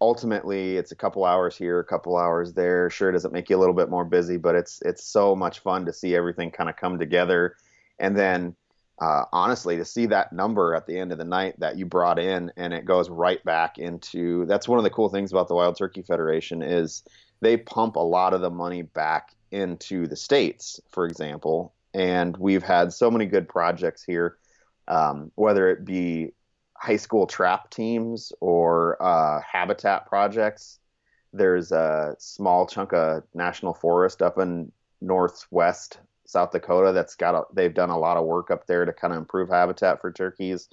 [0.00, 2.90] ultimately it's a couple hours here, a couple hours there.
[2.90, 5.60] Sure, does it make you a little bit more busy, but it's it's so much
[5.60, 7.56] fun to see everything kind of come together,
[7.98, 8.54] and then
[9.00, 12.18] uh, honestly, to see that number at the end of the night that you brought
[12.18, 15.54] in and it goes right back into that's one of the cool things about the
[15.54, 17.04] Wild Turkey Federation is
[17.40, 21.72] they pump a lot of the money back into the states, for example.
[21.94, 24.36] And we've had so many good projects here,
[24.88, 26.32] um, whether it be
[26.76, 30.78] high school trap teams or uh, habitat projects.
[31.32, 37.42] There's a small chunk of national forest up in northwest South Dakota that's got a,
[37.54, 40.68] they've done a lot of work up there to kind of improve habitat for turkeys,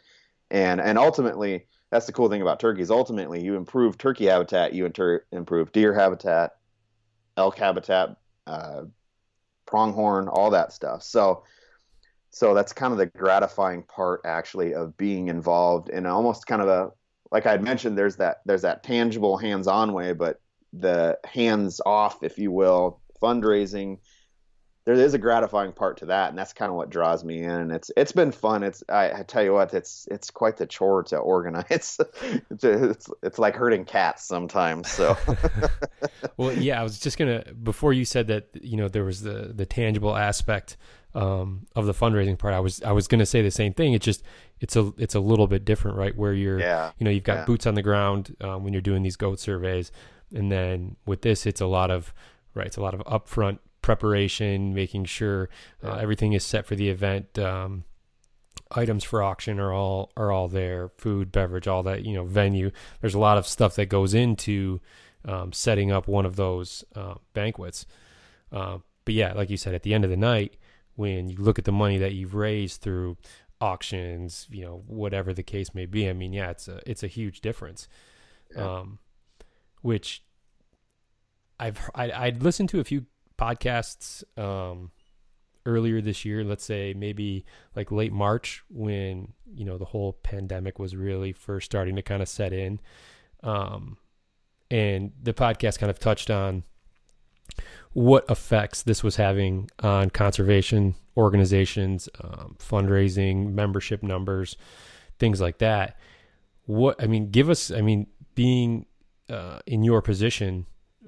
[0.51, 2.91] and and ultimately that's the cool thing about turkeys.
[2.91, 6.51] Ultimately, you improve turkey habitat, you inter- improve deer habitat,
[7.38, 8.84] elk habitat, uh,
[9.66, 11.03] pronghorn, all that stuff.
[11.03, 11.43] So
[12.36, 16.68] so that's kind of the gratifying part actually of being involved in almost kind of
[16.68, 16.92] a
[17.32, 17.98] like I had mentioned.
[17.98, 20.42] There's that there's that tangible hands-on way, but
[20.74, 24.00] the hands-off, if you will, fundraising
[24.86, 27.50] there is a gratifying part to that, and that's kind of what draws me in.
[27.50, 28.62] And it's it's been fun.
[28.62, 32.00] It's I, I tell you what, it's it's quite the chore to organize.
[32.50, 34.90] It's it's, it's like herding cats sometimes.
[34.90, 35.18] So,
[36.38, 39.52] well, yeah, I was just gonna before you said that you know there was the
[39.54, 40.78] the tangible aspect
[41.16, 42.54] um, of the fundraising part.
[42.54, 43.94] I was I was gonna say the same thing.
[43.94, 44.24] It's just
[44.60, 46.16] it's a it's a little bit different, right?
[46.16, 46.92] Where you're yeah.
[47.00, 47.46] you know you've got yeah.
[47.46, 49.92] boots on the ground um, when you're doing these goat surveys,
[50.34, 52.14] and then with this, it's a lot of
[52.54, 52.68] right.
[52.68, 55.48] It's a lot of upfront preparation, making sure
[55.84, 57.38] uh, everything is set for the event.
[57.38, 57.84] Um,
[58.72, 60.90] items for auction are all are all there.
[60.98, 62.04] Food, beverage, all that.
[62.04, 62.72] You know, venue.
[63.00, 64.82] There's a lot of stuff that goes into
[65.24, 67.86] um, setting up one of those uh, banquets.
[68.52, 70.58] Uh, but yeah, like you said, at the end of the night,
[70.96, 73.18] when you look at the money that you've raised through
[73.62, 77.08] auctions, you know, whatever the case may be, I mean, yeah, it's a it's a
[77.08, 77.88] huge difference.
[78.56, 78.80] Yeah.
[78.80, 78.98] Um,
[79.84, 80.24] which
[81.60, 83.06] I've I, I'd listened to a few
[83.38, 84.92] podcasts um,
[85.66, 90.80] earlier this year, let's say maybe like late March when, you know, the whole pandemic
[90.80, 92.80] was really first starting to kind of set in.
[93.44, 93.98] Um,
[94.72, 96.64] and the podcast kind of touched on
[97.94, 104.58] what effects this was having on conservation organizations, um, fundraising, membership numbers,
[105.20, 105.98] things like that.
[106.66, 108.86] What, I mean, give us, I mean, being
[109.30, 110.66] uh, in your position,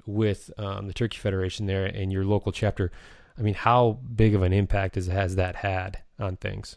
[0.08, 2.90] with um, the Turkey Federation there and your local chapter,
[3.38, 6.76] I mean, how big of an impact has, has that had on things?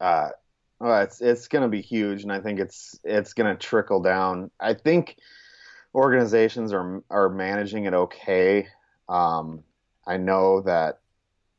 [0.00, 0.30] Uh,
[0.80, 4.02] well, it's it's going to be huge, and I think it's it's going to trickle
[4.02, 4.50] down.
[4.60, 5.16] I think
[5.94, 8.66] organizations are are managing it okay.
[9.08, 9.62] Um,
[10.06, 10.98] I know that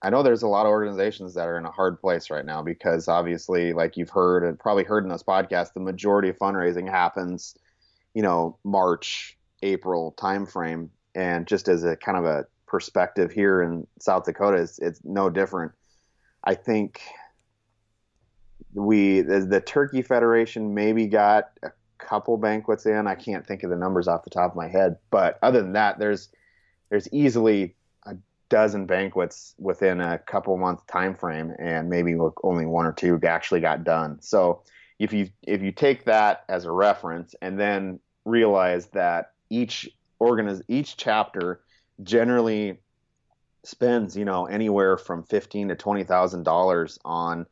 [0.02, 2.62] I know there's a lot of organizations that are in a hard place right now
[2.62, 6.90] because obviously, like you've heard and probably heard in this podcast, the majority of fundraising
[6.90, 7.56] happens,
[8.14, 10.90] you know, March, April timeframe.
[11.16, 15.30] And just as a kind of a perspective here in South Dakota, it's, it's no
[15.30, 15.72] different.
[16.44, 17.02] I think
[18.74, 23.08] we the, the, Turkey Federation maybe got a couple banquets in.
[23.08, 25.74] I can't think of the numbers off the top of my head, but other than
[25.74, 26.30] that, there's
[26.90, 28.16] there's easily a
[28.50, 33.62] dozen banquets within a couple month time frame, and maybe only one or two actually
[33.62, 34.20] got done.
[34.22, 34.64] So
[35.00, 39.90] if you if you take that as a reference and then realize that each
[40.20, 41.62] organiz- each chapter
[42.02, 42.80] generally
[43.64, 47.46] spends you know anywhere from fifteen to twenty thousand dollars on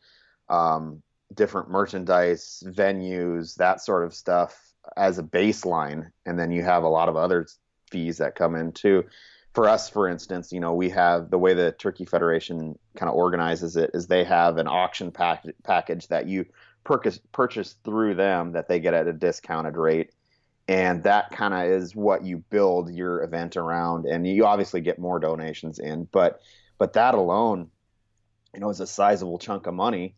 [0.49, 1.02] um,
[1.34, 6.89] different merchandise, venues, that sort of stuff as a baseline, and then you have a
[6.89, 7.47] lot of other
[7.89, 9.06] fees that come in too.
[9.54, 13.16] For us, for instance, you know we have the way the Turkey Federation kind of
[13.16, 16.45] organizes it is they have an auction pack- package that you
[16.84, 20.12] purchase purchase through them that they get at a discounted rate
[20.72, 24.97] and that kind of is what you build your event around and you obviously get
[24.97, 26.39] more donations in but
[26.78, 27.69] but that alone
[28.53, 30.15] you know is a sizable chunk of money.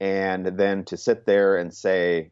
[0.00, 2.30] And then to sit there and say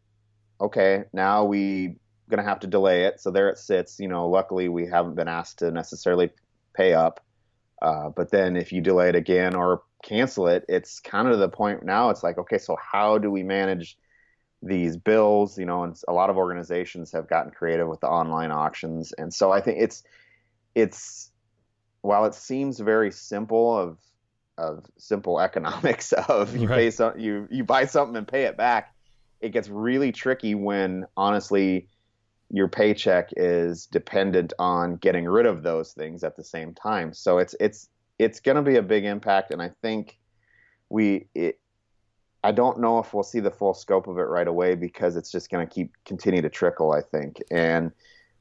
[0.60, 1.96] okay now we
[2.30, 5.28] to have to delay it so there it sits you know luckily we haven't been
[5.28, 6.30] asked to necessarily
[6.74, 7.22] pay up
[7.82, 11.48] uh, but then if you delay it again or cancel it it's kind of the
[11.48, 13.98] point now it's like okay so how do we manage
[14.62, 18.52] these bills, you know, and a lot of organizations have gotten creative with the online
[18.52, 19.12] auctions.
[19.12, 20.04] And so I think it's
[20.74, 21.30] it's
[22.00, 23.98] while it seems very simple of
[24.58, 26.76] of simple economics of you right.
[26.76, 28.94] pay some you you buy something and pay it back,
[29.40, 31.88] it gets really tricky when honestly
[32.52, 37.12] your paycheck is dependent on getting rid of those things at the same time.
[37.14, 37.88] So it's it's
[38.18, 40.18] it's going to be a big impact, and I think
[40.88, 41.58] we it,
[42.44, 45.30] I don't know if we'll see the full scope of it right away because it's
[45.30, 46.92] just going to keep continue to trickle.
[46.92, 47.92] I think, and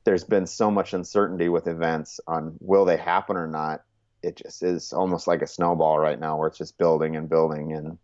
[0.04, 3.84] there's been so much uncertainty with events on will they happen or not.
[4.24, 7.74] It just is almost like a snowball right now, where it's just building and building
[7.74, 7.98] and.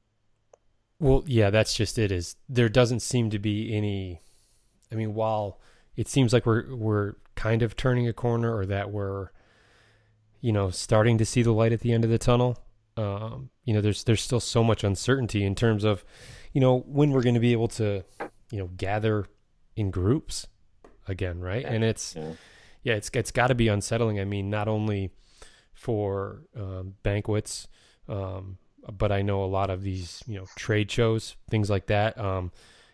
[0.99, 2.11] Well, yeah, that's just it.
[2.11, 4.21] Is there doesn't seem to be any.
[4.91, 5.59] I mean, while
[5.95, 9.29] it seems like we're we're kind of turning a corner or that we're
[10.41, 12.59] you know starting to see the light at the end of the tunnel
[12.97, 16.03] um, you know there's there's still so much uncertainty in terms of
[16.53, 18.03] you know when we're going to be able to
[18.51, 19.25] you know gather
[19.75, 20.47] in groups
[21.07, 21.65] again right?
[21.65, 22.31] And it's yeah,
[22.83, 24.19] yeah it's it's got to be unsettling.
[24.19, 25.11] I mean not only
[25.73, 27.67] for um, banquets
[28.09, 28.57] um,
[28.97, 32.17] but i know a lot of these you know trade shows things like that.
[32.17, 32.51] Um,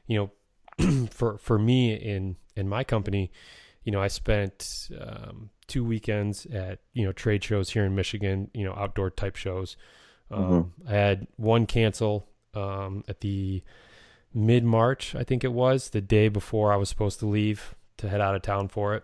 [0.08, 3.32] you know for for me in in my company,
[3.84, 8.52] you know, I spent um, two weekends at you know trade shows here in Michigan,
[8.54, 9.76] you know, outdoor type shows.
[10.30, 10.88] Um, mm-hmm.
[10.88, 13.64] I had one cancel um, at the
[14.36, 18.08] mid March, I think it was, the day before I was supposed to leave to
[18.08, 19.04] head out of town for it.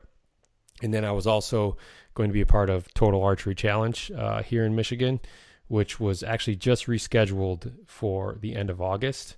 [0.83, 1.75] And then I was also
[2.13, 5.19] going to be a part of Total Archery Challenge uh, here in Michigan,
[5.67, 9.37] which was actually just rescheduled for the end of August.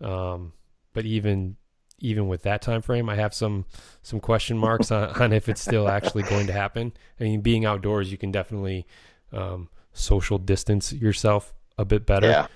[0.00, 0.54] Um,
[0.94, 1.56] but even
[2.04, 3.64] even with that time frame, I have some
[4.02, 6.92] some question marks on, on if it's still actually going to happen.
[7.18, 8.86] I mean, being outdoors, you can definitely
[9.32, 12.28] um, social distance yourself a bit better.
[12.28, 12.46] Yeah.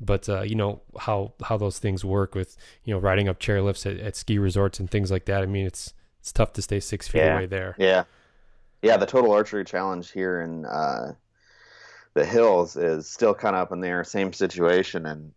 [0.00, 3.84] But uh, you know how how those things work with you know riding up chairlifts
[3.90, 5.42] at, at ski resorts and things like that.
[5.42, 7.34] I mean, it's it's tough to stay six feet yeah.
[7.34, 7.74] away there.
[7.78, 8.04] Yeah,
[8.82, 8.96] yeah.
[8.96, 11.14] The total archery challenge here in uh,
[12.14, 14.04] the hills is still kind of up in the air.
[14.04, 15.32] Same situation, and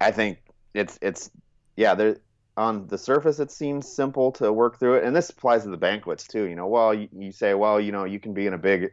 [0.00, 0.38] I think
[0.74, 1.30] it's it's
[1.74, 1.96] yeah.
[1.96, 2.18] There
[2.56, 5.04] on the surface it seems simple to work through it.
[5.04, 6.44] And this applies to the banquets too.
[6.44, 8.92] You know well you, you, say well you know you can be in a big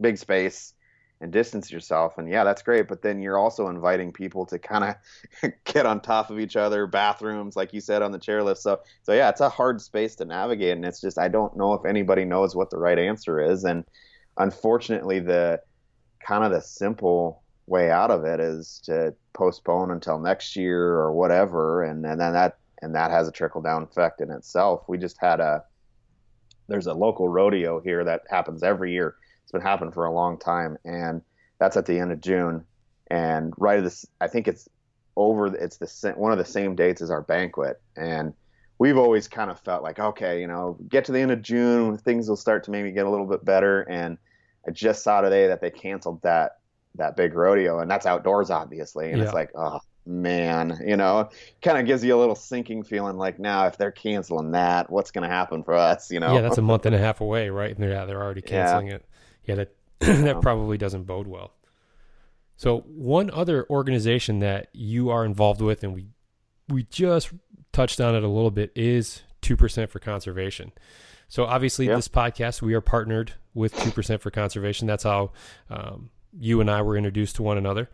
[0.00, 0.74] big space
[1.20, 2.18] and distance yourself.
[2.18, 2.86] And yeah that's great.
[2.86, 4.84] But then you're also inviting people to kind
[5.42, 8.58] of get on top of each other bathrooms like you said on the chairlift.
[8.58, 10.76] So so yeah it's a hard space to navigate.
[10.76, 13.64] And it's just i don't know if anybody knows what the right answer is.
[13.64, 13.84] And
[14.36, 15.60] unfortunately the
[16.20, 21.12] kind of the simple way out of it is to postpone until next year or
[21.12, 21.82] whatever.
[21.84, 24.84] And, and then that and that has a trickle down effect in itself.
[24.88, 25.64] We just had a
[26.68, 29.16] there's a local rodeo here that happens every year.
[29.42, 31.22] It's been happening for a long time, and
[31.58, 32.64] that's at the end of June.
[33.10, 34.68] And right at this, I think it's
[35.16, 35.46] over.
[35.46, 38.34] It's the one of the same dates as our banquet, and
[38.78, 41.96] we've always kind of felt like, okay, you know, get to the end of June,
[41.96, 43.82] things will start to maybe get a little bit better.
[43.82, 44.18] And
[44.66, 46.58] I just saw today that they canceled that
[46.96, 49.08] that big rodeo, and that's outdoors, obviously.
[49.08, 49.24] And yeah.
[49.24, 51.28] it's like, oh man, you know,
[51.62, 55.10] kind of gives you a little sinking feeling like now if they're canceling that, what's
[55.10, 56.34] going to happen for us, you know?
[56.34, 57.70] Yeah, that's a month and a half away, right?
[57.70, 58.94] And they're, yeah, they're already canceling yeah.
[58.94, 59.04] it.
[59.44, 61.52] Yeah, that that probably doesn't bode well.
[62.56, 66.06] So, one other organization that you are involved with and we
[66.68, 67.30] we just
[67.72, 70.72] touched on it a little bit is 2% for conservation.
[71.28, 71.96] So, obviously, yeah.
[71.96, 74.86] this podcast, we are partnered with 2% for conservation.
[74.86, 75.32] That's how
[75.70, 77.88] um, you and I were introduced to one another.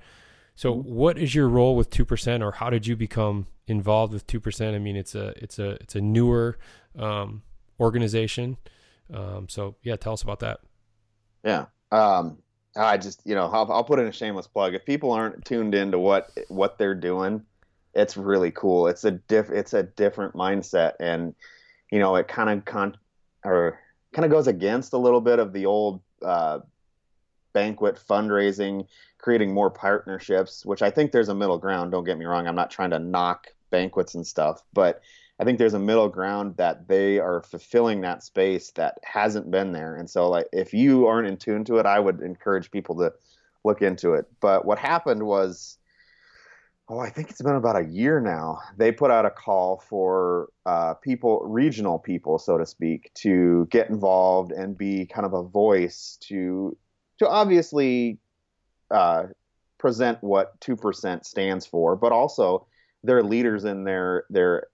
[0.56, 4.26] So, what is your role with two percent, or how did you become involved with
[4.26, 4.76] two percent?
[4.76, 6.58] I mean, it's a it's a it's a newer
[6.98, 7.42] um,
[7.80, 8.56] organization.
[9.12, 10.60] Um, so, yeah, tell us about that.
[11.44, 12.38] Yeah, um,
[12.76, 14.74] I just you know I'll, I'll, put in a shameless plug.
[14.74, 17.42] If people aren't tuned into what what they're doing,
[17.94, 18.86] it's really cool.
[18.86, 21.34] It's a diff it's a different mindset, and
[21.90, 22.96] you know it kind of con
[23.44, 23.80] or
[24.12, 26.60] kind of goes against a little bit of the old uh,
[27.54, 28.86] banquet fundraising
[29.24, 31.90] creating more partnerships, which I think there's a middle ground.
[31.90, 32.46] Don't get me wrong.
[32.46, 35.00] I'm not trying to knock banquets and stuff, but
[35.40, 39.72] I think there's a middle ground that they are fulfilling that space that hasn't been
[39.72, 39.96] there.
[39.96, 43.14] And so, like, if you aren't in tune to it, I would encourage people to
[43.64, 44.26] look into it.
[44.40, 45.78] But what happened was,
[46.90, 48.58] oh, I think it's been about a year now.
[48.76, 53.88] They put out a call for uh, people, regional people, so to speak, to get
[53.88, 56.76] involved and be kind of a voice to
[57.24, 58.18] to obviously
[58.90, 59.24] uh,
[59.78, 62.66] present what two percent stands for, but also
[63.02, 64.66] they're leaders in their their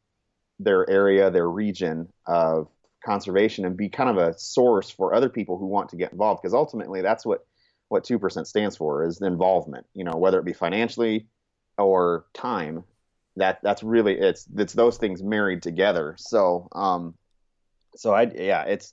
[0.59, 2.69] their area, their region of
[3.05, 6.43] conservation, and be kind of a source for other people who want to get involved.
[6.43, 7.47] Because ultimately, that's what
[7.89, 9.87] what two percent stands for is involvement.
[9.95, 11.27] You know, whether it be financially
[11.79, 12.85] or time.
[13.37, 16.15] That that's really it's it's those things married together.
[16.19, 17.15] So um,
[17.97, 18.93] so I yeah it's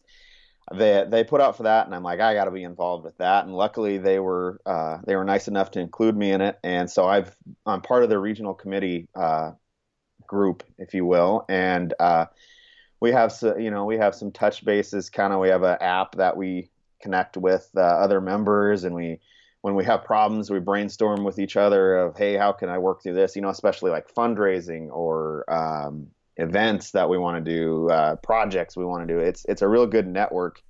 [0.74, 3.18] they they put out for that, and I'm like, I got to be involved with
[3.18, 3.46] that.
[3.46, 6.90] And luckily, they were uh, they were nice enough to include me in it, and
[6.90, 9.52] so I've I'm part of the regional committee uh,
[10.26, 12.26] group, if you will, and uh,
[13.00, 15.10] we have so, you know we have some touch bases.
[15.10, 16.70] Kind of, we have an app that we
[17.02, 19.20] connect with uh, other members, and we
[19.62, 23.04] when we have problems, we brainstorm with each other of hey, how can I work
[23.04, 23.38] through this?
[23.38, 26.08] You know, especially like fundraising or um,
[26.38, 29.20] events that we want to do, uh, projects we want to do.
[29.20, 30.62] It's it's a real good network,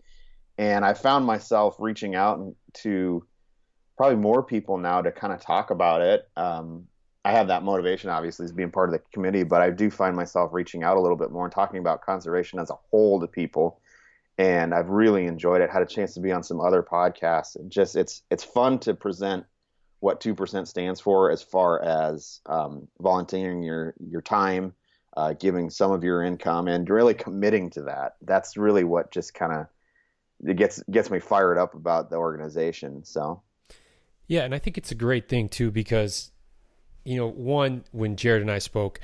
[0.57, 3.25] and I found myself reaching out to
[3.97, 6.29] probably more people now to kind of talk about it.
[6.37, 6.87] Um,
[7.25, 10.15] I have that motivation, obviously, as being part of the committee, but I do find
[10.15, 13.27] myself reaching out a little bit more and talking about conservation as a whole to
[13.27, 13.81] people.
[14.37, 15.69] And I've really enjoyed it.
[15.69, 17.55] Had a chance to be on some other podcasts.
[17.55, 19.45] And just it's it's fun to present
[19.99, 24.73] what two percent stands for as far as um, volunteering your your time,
[25.17, 28.15] uh, giving some of your income, and really committing to that.
[28.21, 29.67] That's really what just kind of
[30.45, 33.03] it gets gets me fired up about the organization.
[33.03, 33.41] So,
[34.27, 36.31] yeah, and I think it's a great thing too because
[37.03, 38.99] you know, one when Jared and I spoke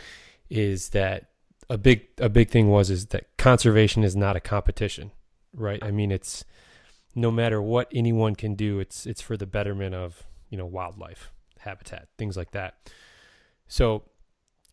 [0.51, 1.31] is that
[1.67, 5.11] a big a big thing was is that conservation is not a competition,
[5.51, 5.83] right?
[5.83, 6.45] I mean, it's
[7.15, 11.31] no matter what anyone can do, it's it's for the betterment of you know wildlife
[11.59, 12.91] habitat, things like that.
[13.67, 14.03] So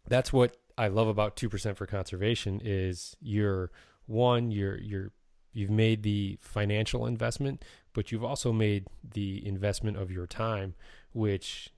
[0.07, 3.71] that's what I love about two percent for conservation is you're
[4.07, 5.13] one you're you're
[5.53, 7.63] you've made the financial investment,
[7.93, 10.75] but you've also made the investment of your time,
[11.13, 11.69] which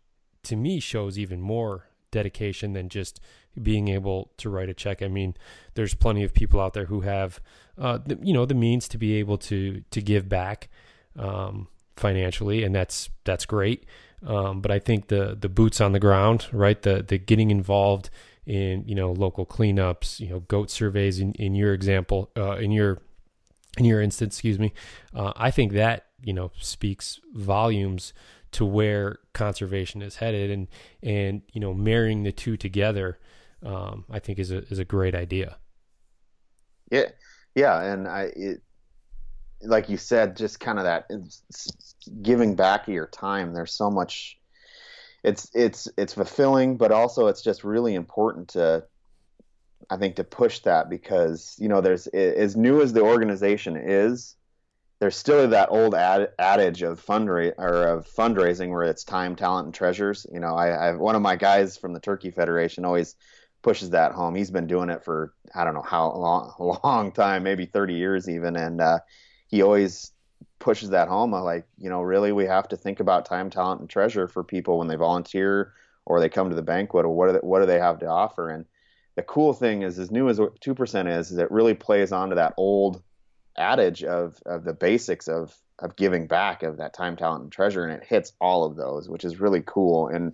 [0.44, 3.20] to me shows even more dedication than just
[3.60, 5.02] being able to write a check.
[5.02, 5.34] I mean,
[5.74, 7.40] there's plenty of people out there who have,
[7.78, 10.68] uh, the, you know, the means to be able to to give back
[11.18, 13.84] um, financially, and that's that's great.
[14.24, 16.80] Um, but I think the the boots on the ground, right?
[16.80, 18.10] The the getting involved
[18.46, 21.18] in you know local cleanups, you know, goat surveys.
[21.18, 23.02] In, in your example, uh, in your
[23.78, 24.72] in your instance, excuse me,
[25.14, 28.12] uh, I think that you know speaks volumes
[28.52, 30.68] to where conservation is headed and
[31.02, 33.18] and you know marrying the two together
[33.64, 35.56] um, I think is a is a great idea.
[36.90, 37.10] Yeah,
[37.54, 38.62] yeah, and I it,
[39.62, 41.08] like you said, just kind of that
[42.22, 43.54] giving back of your time.
[43.54, 44.38] There's so much.
[45.22, 48.84] It's it's it's fulfilling, but also it's just really important to,
[49.88, 54.36] I think, to push that because you know there's as new as the organization is,
[55.02, 59.66] there's still that old ad, adage of fundra- or of fundraising where it's time, talent,
[59.66, 60.24] and treasures.
[60.32, 63.16] You know, I, I one of my guys from the Turkey Federation always
[63.62, 64.36] pushes that home.
[64.36, 66.54] He's been doing it for I don't know how long,
[66.84, 69.00] long time, maybe 30 years even, and uh,
[69.48, 70.11] he always
[70.62, 71.32] pushes that home.
[71.32, 74.78] Like, you know, really, we have to think about time, talent, and treasure for people
[74.78, 75.74] when they volunteer
[76.06, 78.06] or they come to the banquet, or what do they, what do they have to
[78.06, 78.48] offer?
[78.48, 78.64] And
[79.16, 82.36] the cool thing is, as new as two percent is, is it really plays onto
[82.36, 83.02] that old
[83.58, 87.84] adage of of the basics of of giving back of that time, talent, and treasure,
[87.84, 90.32] and it hits all of those, which is really cool and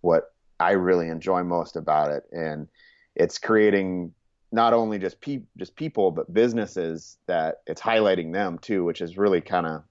[0.00, 2.24] what I really enjoy most about it.
[2.32, 2.68] And
[3.14, 4.14] it's creating
[4.54, 9.18] not only just pe- just people, but businesses that it's highlighting them too, which is
[9.18, 9.82] really kind of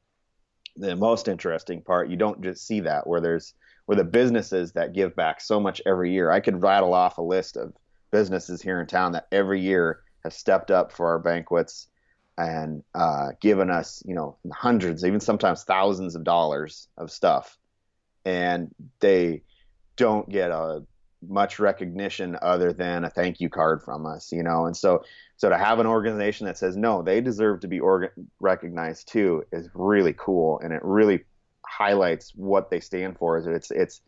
[0.78, 2.10] the most interesting part.
[2.10, 3.54] You don't just see that where there's
[3.86, 6.32] where the businesses that give back so much every year.
[6.32, 7.74] I could rattle off a list of
[8.12, 11.88] businesses here in town that every year have stepped up for our banquets
[12.38, 17.58] and uh, given us, you know, hundreds, even sometimes thousands of dollars of stuff,
[18.24, 19.44] and they
[19.98, 20.84] don't get a
[21.28, 24.66] much recognition other than a thank you card from us, you know.
[24.66, 25.04] And so,
[25.38, 27.82] so to have an organization that says no, they deserve to be
[28.40, 31.24] recognized too, is really cool, and it really
[31.66, 33.38] highlights what they stand for.
[33.38, 34.02] Is it's it's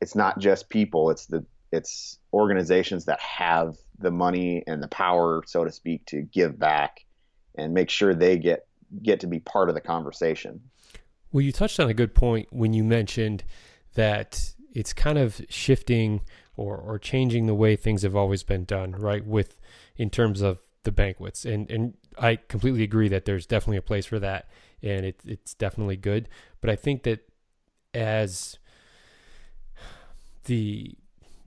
[0.00, 5.42] it's not just people; it's the it's organizations that have the money and the power,
[5.46, 7.04] so to speak, to give back
[7.56, 8.66] and make sure they get
[9.02, 10.60] get to be part of the conversation.
[11.32, 13.44] Well, you touched on a good point when you mentioned
[13.94, 16.22] that it's kind of shifting
[16.60, 19.24] or or changing the way things have always been done, right?
[19.24, 19.58] With
[19.96, 24.04] in terms of the banquets, and and I completely agree that there's definitely a place
[24.04, 24.48] for that,
[24.82, 26.28] and it, it's definitely good.
[26.60, 27.20] But I think that
[27.94, 28.58] as
[30.44, 30.94] the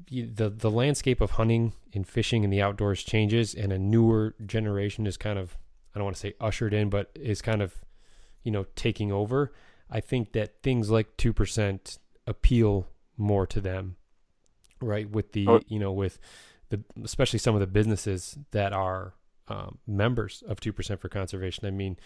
[0.10, 5.06] the the landscape of hunting and fishing in the outdoors changes, and a newer generation
[5.06, 5.58] is kind of
[5.94, 7.76] I don't want to say ushered in, but is kind of,
[8.42, 9.54] you know, taking over.
[9.92, 13.98] I think that things like 2% appeal more to them,
[14.86, 15.10] right?
[15.10, 15.62] With the, oh.
[15.68, 16.20] you know, with
[16.70, 19.14] the, especially some of the businesses that are
[19.48, 21.66] um, members of 2% for conservation.
[21.66, 21.98] I mean,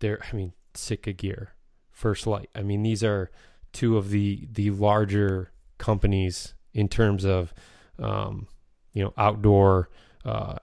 [0.00, 1.54] they're, I mean, Sitka Gear,
[1.90, 2.50] First Lite.
[2.54, 3.30] I mean, these are
[3.72, 7.54] two of the, the larger companies in terms of,
[7.98, 8.48] um,
[8.92, 9.88] you know, outdoor,
[10.24, 10.56] uh,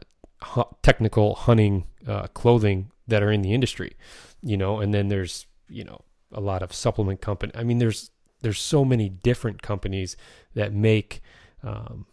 [0.82, 3.96] technical hunting uh, clothing that are in the industry,
[4.42, 7.52] you know, and then there's, you know, a lot of supplement company.
[7.56, 10.18] I mean, there's, there's so many different companies
[10.56, 11.22] that make,
[11.64, 12.06] um,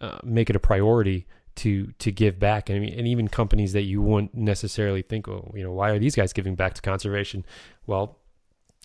[0.00, 1.26] uh, make it a priority
[1.56, 2.68] to to give back.
[2.68, 6.16] And and even companies that you wouldn't necessarily think, oh, you know, why are these
[6.16, 7.44] guys giving back to conservation?
[7.86, 8.18] Well,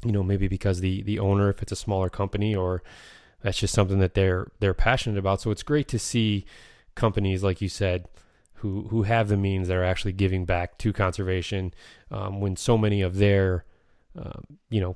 [0.04, 2.84] you know, maybe because the the owner, if it's a smaller company, or
[3.42, 5.42] that's just something that they're they're passionate about.
[5.42, 6.46] So it's great to see
[6.96, 8.08] companies like you said
[8.56, 11.74] who who have the means that are actually giving back to conservation
[12.12, 13.64] um, when so many of their
[14.18, 14.96] um, you know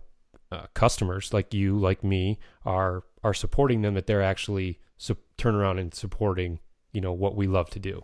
[0.51, 5.55] uh, customers like you like me are are supporting them that they're actually su- turn
[5.55, 6.59] around and supporting
[6.91, 8.03] you know what we love to do.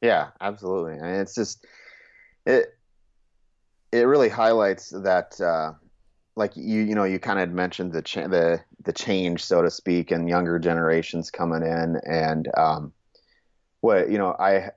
[0.00, 0.94] Yeah absolutely.
[0.94, 1.64] And it's just
[2.46, 2.76] it
[3.92, 5.72] it really highlights that uh,
[6.34, 9.70] like you you know you kind of mentioned the cha- the the change so to
[9.70, 12.92] speak and younger generations coming in and um,
[13.80, 14.70] what you know I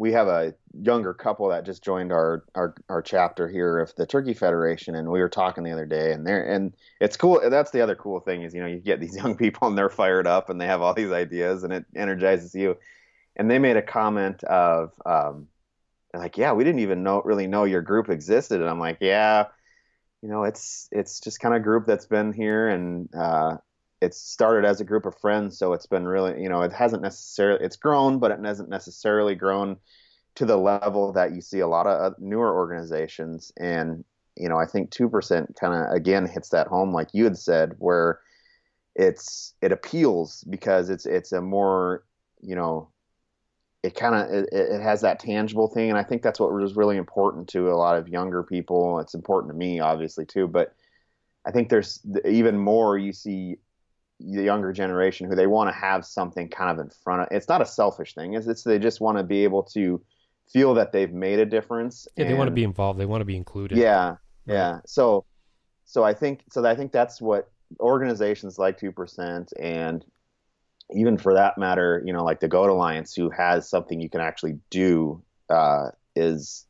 [0.00, 4.06] we have a younger couple that just joined our, our our chapter here of the
[4.06, 6.72] Turkey Federation, and we were talking the other day, and there and
[7.02, 7.38] it's cool.
[7.50, 9.90] That's the other cool thing is you know you get these young people and they're
[9.90, 12.78] fired up and they have all these ideas and it energizes you.
[13.36, 15.48] And they made a comment of um,
[16.14, 19.48] like, yeah, we didn't even know really know your group existed, and I'm like, yeah,
[20.22, 23.58] you know, it's it's just kind of group that's been here and uh,
[24.00, 27.02] it's started as a group of friends, so it's been really, you know, it hasn't
[27.02, 29.76] necessarily it's grown, but it hasn't necessarily grown
[30.36, 33.52] to the level that you see a lot of uh, newer organizations.
[33.58, 34.04] And
[34.36, 37.36] you know, I think two percent kind of again hits that home, like you had
[37.36, 38.20] said, where
[38.94, 42.04] it's it appeals because it's it's a more
[42.40, 42.88] you know
[43.82, 46.76] it kind of it, it, has that tangible thing and i think that's what was
[46.76, 50.74] really important to a lot of younger people it's important to me obviously too but
[51.46, 53.56] i think there's even more you see
[54.20, 57.48] the younger generation who they want to have something kind of in front of it's
[57.48, 58.34] not a selfish thing.
[58.34, 60.00] It's, it's they just want to be able to
[60.48, 62.98] feel that they've made a difference yeah and, they want to be involved.
[62.98, 63.78] They want to be included.
[63.78, 64.18] Yeah right.
[64.46, 64.80] yeah.
[64.86, 65.24] So
[65.84, 67.50] so i think so i think that's what
[67.80, 70.04] organizations like 2% and
[70.92, 74.20] even for that matter you know like the goat alliance who has something you can
[74.20, 76.66] actually do uh, is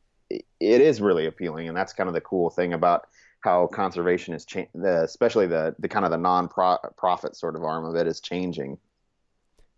[0.59, 1.67] it is really appealing.
[1.67, 3.07] And that's kind of the cool thing about
[3.41, 7.95] how conservation is changing, especially the the kind of the non-profit sort of arm of
[7.95, 8.77] it is changing.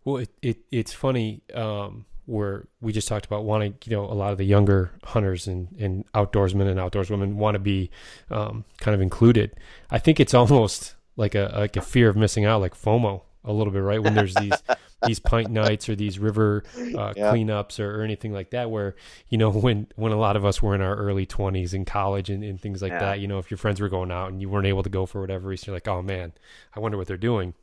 [0.04, 4.14] Well, it, it it's funny um, where we just talked about wanting, you know, a
[4.14, 7.90] lot of the younger hunters and, and outdoorsmen and outdoorswomen want to be
[8.30, 9.52] um, kind of included.
[9.90, 13.52] I think it's almost like a like a fear of missing out, like FOMO a
[13.52, 14.02] little bit, right?
[14.02, 14.62] When there's these
[15.06, 17.32] these pint nights or these river uh, yeah.
[17.32, 18.94] cleanups or, or, anything like that, where
[19.28, 22.30] you know when when a lot of us were in our early twenties in college
[22.30, 23.00] and, and things like yeah.
[23.00, 25.06] that, you know, if your friends were going out and you weren't able to go
[25.06, 26.32] for whatever reason, you're like, oh man,
[26.74, 27.54] I wonder what they're doing.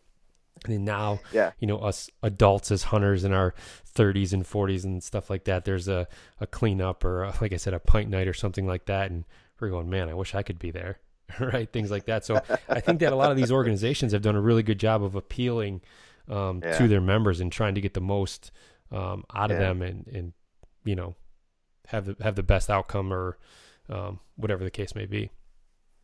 [0.66, 1.52] And now, yeah.
[1.60, 3.56] you know, us adults as hunters in our
[3.96, 6.08] 30s and 40s and stuff like that, there's a,
[6.40, 9.10] a cleanup or, a, like I said, a pint night or something like that.
[9.10, 9.26] And
[9.60, 11.00] we're going, man, I wish I could be there.
[11.40, 11.72] right?
[11.72, 12.26] Things like that.
[12.26, 15.04] So I think that a lot of these organizations have done a really good job
[15.04, 15.82] of appealing
[16.30, 16.78] um, yeah.
[16.78, 18.51] to their members and trying to get the most
[18.91, 20.34] um, out of them and, and,
[20.84, 21.15] you know,
[21.88, 23.38] have the, have the best outcome or
[23.89, 25.30] um, whatever the case may be.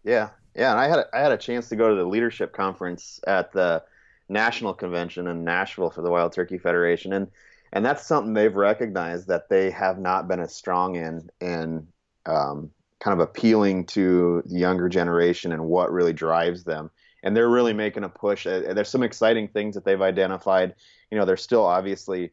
[0.04, 0.30] Yeah.
[0.56, 0.72] Yeah.
[0.72, 3.52] And I had, a, I had a chance to go to the leadership conference at
[3.52, 3.84] the
[4.30, 7.14] national convention in Nashville for the Wild Turkey Federation.
[7.14, 7.28] And,
[7.74, 11.88] and that's something they've recognized that they have not been as strong in, in,
[12.26, 16.90] um, kind of appealing to the younger generation and what really drives them.
[17.24, 18.46] And they're really making a push.
[18.46, 20.76] Uh, there's some exciting things that they've identified.
[21.12, 22.32] You know, they're still obviously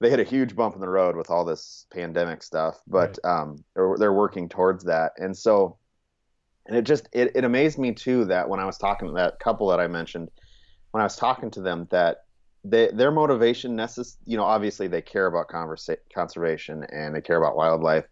[0.00, 3.32] they hit a huge bump in the road with all this pandemic stuff, but right.
[3.32, 5.12] um, they're, they're working towards that.
[5.18, 5.76] And so,
[6.66, 9.38] and it just it, it amazed me too that when I was talking to that
[9.40, 10.30] couple that I mentioned,
[10.92, 12.24] when I was talking to them, that
[12.64, 17.38] they, their motivation necess- you know obviously they care about conversa- conservation and they care
[17.38, 18.04] about wildlife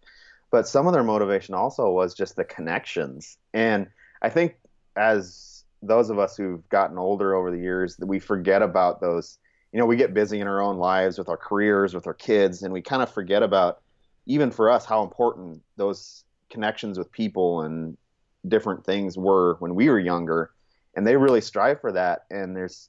[0.51, 3.37] but some of their motivation also was just the connections.
[3.53, 3.89] And
[4.23, 4.57] I think
[4.97, 9.39] as those of us who've gotten older over the years, we forget about those.
[9.73, 12.63] You know, we get busy in our own lives with our careers, with our kids,
[12.63, 13.81] and we kind of forget about,
[14.27, 17.97] even for us, how important those connections with people and
[18.47, 20.51] different things were when we were younger.
[20.97, 22.25] And they really strive for that.
[22.31, 22.89] And there's,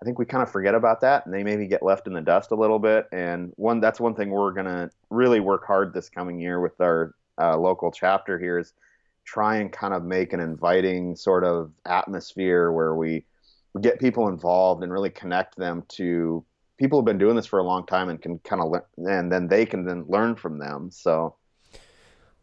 [0.00, 2.20] I think we kind of forget about that, and they maybe get left in the
[2.22, 3.08] dust a little bit.
[3.12, 7.14] And one that's one thing we're gonna really work hard this coming year with our
[7.38, 8.72] uh, local chapter here is
[9.32, 13.24] try and kind of make an inviting sort of atmosphere where we
[13.80, 16.44] get people involved and really connect them to
[16.78, 19.30] people who've been doing this for a long time and can kind of learn, and
[19.30, 20.90] then they can then learn from them.
[20.90, 21.36] So,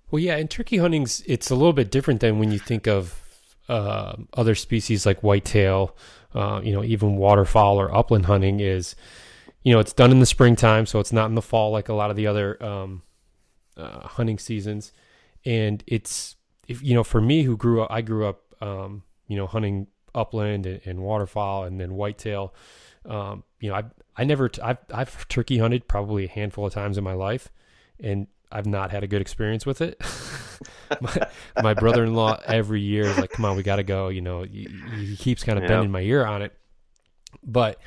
[0.09, 3.21] well, yeah, in turkey hunting's it's a little bit different than when you think of
[3.67, 5.93] uh, other species like whitetail,
[6.33, 8.95] uh, you know, even waterfowl or upland hunting is,
[9.63, 11.93] you know, it's done in the springtime, so it's not in the fall like a
[11.93, 13.01] lot of the other um,
[13.75, 14.93] uh, hunting seasons.
[15.43, 16.36] And it's,
[16.67, 19.87] if you know, for me who grew up, I grew up, um, you know, hunting
[20.15, 22.53] upland and, and waterfowl and then whitetail.
[23.05, 23.83] Um, you know, I
[24.15, 27.49] I never t- I've I've turkey hunted probably a handful of times in my life,
[27.99, 30.01] and I've not had a good experience with it.
[31.01, 31.27] my,
[31.61, 34.67] my brother-in-law every year is like, "Come on, we got to go." You know, he,
[34.95, 35.69] he keeps kind of Yeah.
[35.69, 36.53] bending my ear on it,
[37.45, 37.79] but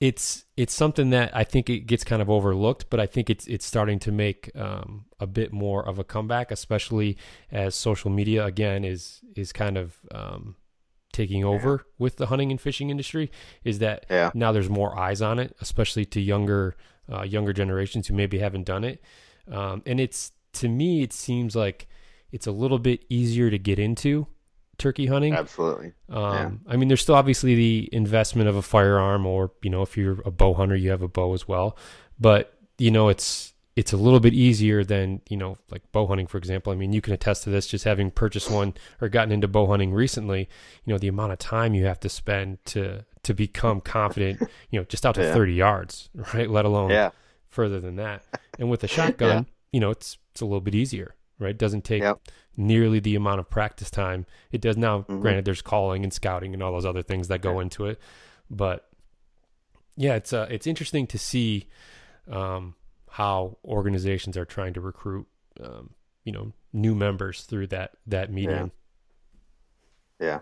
[0.00, 3.46] it's it's something that I think it gets kind of overlooked, but I think it's
[3.46, 7.16] it's starting to make um, a bit more of a comeback, especially
[7.50, 10.56] as social media again is is kind of um,
[11.12, 13.30] taking over with the hunting and fishing industry.
[13.64, 14.30] Is that Yeah.
[14.34, 16.76] now there's more eyes on it, especially to younger
[17.10, 19.02] uh, younger generations who maybe haven't done it,
[19.50, 21.88] um, and it's to me it seems like
[22.32, 24.26] it's a little bit easier to get into
[24.78, 25.34] turkey hunting.
[25.34, 25.92] Absolutely.
[26.08, 29.96] Um, I mean, there's still obviously the investment of a firearm, or you know, if
[29.96, 31.76] you're a bow hunter, you have a bow as well.
[32.18, 36.26] But you know, it's it's a little bit easier than you know, like bow hunting,
[36.26, 36.72] for example.
[36.72, 39.66] I mean, you can attest to this, just having purchased one or gotten into bow
[39.66, 40.48] hunting recently.
[40.84, 44.40] You know, the amount of time you have to spend to to become confident.
[44.70, 45.32] You know, just out to Yeah.
[45.34, 46.48] 30 yards, right?
[46.50, 47.10] Let alone Yeah.
[47.48, 48.24] further than that.
[48.58, 51.50] And with a shotgun, you know, it's it's a little bit easier, right?
[51.50, 52.20] It doesn't take Yep.
[52.56, 55.02] Nearly the amount of practice time it does now.
[55.02, 55.20] Mhm.
[55.20, 57.62] Granted, there's calling and scouting and all those other things that go Yeah.
[57.62, 58.00] into it,
[58.50, 58.88] but
[59.96, 61.68] yeah, it's uh, it's interesting to see
[62.28, 62.74] um,
[63.10, 65.26] how organizations are trying to recruit,
[65.62, 65.90] um,
[66.24, 68.72] you know, new members through that that medium.
[70.20, 70.40] Yeah.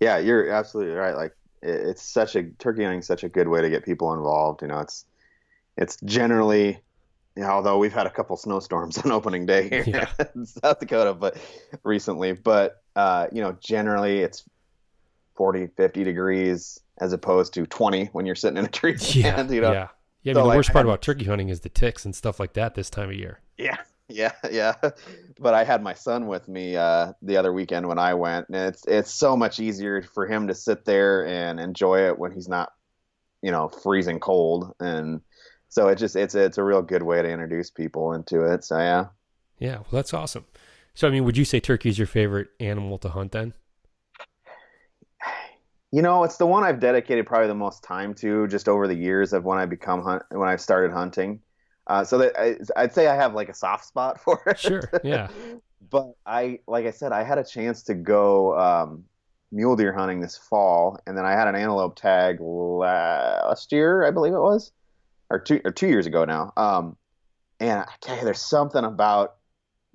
[0.00, 1.14] Yeah, you're absolutely right.
[1.16, 4.62] Like it- it's such a turkey hunting such a good way to get people involved.
[4.62, 5.06] You know, it's
[5.76, 6.78] it's generally
[7.42, 10.08] know, although we've had a couple snowstorms on opening day here Yeah.
[10.34, 11.36] in South Dakota, but
[11.82, 14.44] recently, but uh, you know, generally it's
[15.36, 19.50] 40, 50 degrees as opposed to 20 when you're sitting in a tree Yeah, stand,
[19.50, 19.72] you know.
[19.72, 19.88] yeah,
[20.22, 20.32] yeah.
[20.32, 22.52] I So, the like, worst part about turkey hunting is the ticks and stuff like
[22.54, 23.40] that this time of year.
[23.56, 23.76] Yeah,
[24.08, 24.74] yeah, yeah.
[25.38, 28.56] But I had my son with me uh, the other weekend when I went, and
[28.56, 32.48] it's it's so much easier for him to sit there and enjoy it when he's
[32.48, 32.72] not,
[33.42, 35.20] you know, freezing cold, and
[35.74, 38.62] so it just it's it's a real good way to introduce people into it.
[38.62, 39.06] So yeah,
[39.58, 40.44] Yeah, well, that's awesome.
[40.94, 43.54] So, I mean, would you say turkey is your favorite animal to hunt then?
[45.90, 48.94] you know, it's the one I've dedicated probably the most time to just over the
[48.94, 51.40] years of when I become hunt when I've started hunting.
[51.88, 54.60] Uh, so that I, I'd say I have like a soft spot for it.
[54.60, 55.28] Sure, yeah.
[55.90, 59.04] but I, like I said, I had a chance to go um,
[59.50, 64.12] mule deer hunting this fall, and then I had an antelope tag last year, I
[64.12, 64.70] believe it was,
[65.30, 66.52] or two or two years ago now.
[66.56, 66.96] Um,
[67.60, 69.36] and I tell you, there's something about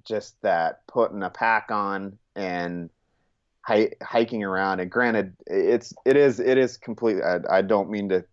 [0.05, 2.89] just that putting a pack on and
[3.65, 4.79] hi- hiking around.
[4.79, 7.23] And granted, it's it is it is completely.
[7.23, 8.25] I, I don't mean to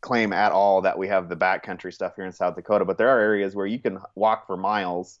[0.00, 3.08] claim at all that we have the backcountry stuff here in South Dakota, but there
[3.08, 5.18] are areas where you can walk for miles,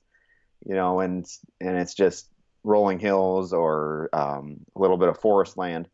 [0.64, 1.26] you know, and
[1.60, 2.30] and it's just
[2.64, 5.88] rolling hills or um, a little bit of forest land.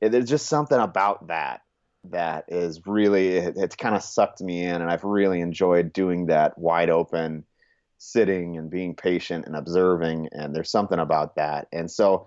[0.00, 1.62] It, there's just something about that
[2.10, 6.26] that is really it, it's kind of sucked me in, and I've really enjoyed doing
[6.26, 7.44] that wide open,
[7.98, 10.28] sitting and being patient and observing.
[10.32, 12.26] And there's something about that, and so.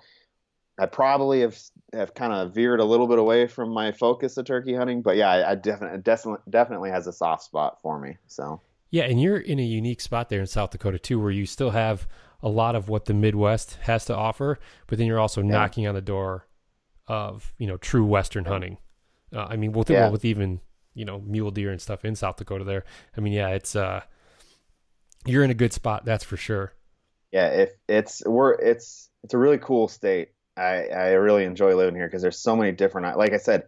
[0.77, 1.57] I probably have
[1.93, 5.15] have kind of veered a little bit away from my focus of turkey hunting, but
[5.15, 8.17] yeah, I, I definitely definitely definitely has a soft spot for me.
[8.27, 8.59] So
[8.89, 11.69] Yeah, and you're in a unique spot there in South Dakota too, where you still
[11.69, 12.09] have
[12.43, 15.95] a lot of what the Midwest has to offer, but then you're also knocking on
[15.95, 16.47] the door
[17.07, 18.77] of you know true Western hunting.
[19.35, 20.01] Uh, I mean, with Yeah.
[20.03, 20.61] well, with even
[20.93, 22.85] you know mule deer and stuff in South Dakota there.
[23.17, 24.01] I mean, yeah, it's uh,
[25.25, 26.73] you're in a good spot, that's for sure.
[27.31, 30.29] yeah, if it's we're it's it's a really cool state.
[30.57, 33.17] I I really enjoy living here because there's so many different.
[33.17, 33.63] Like I said,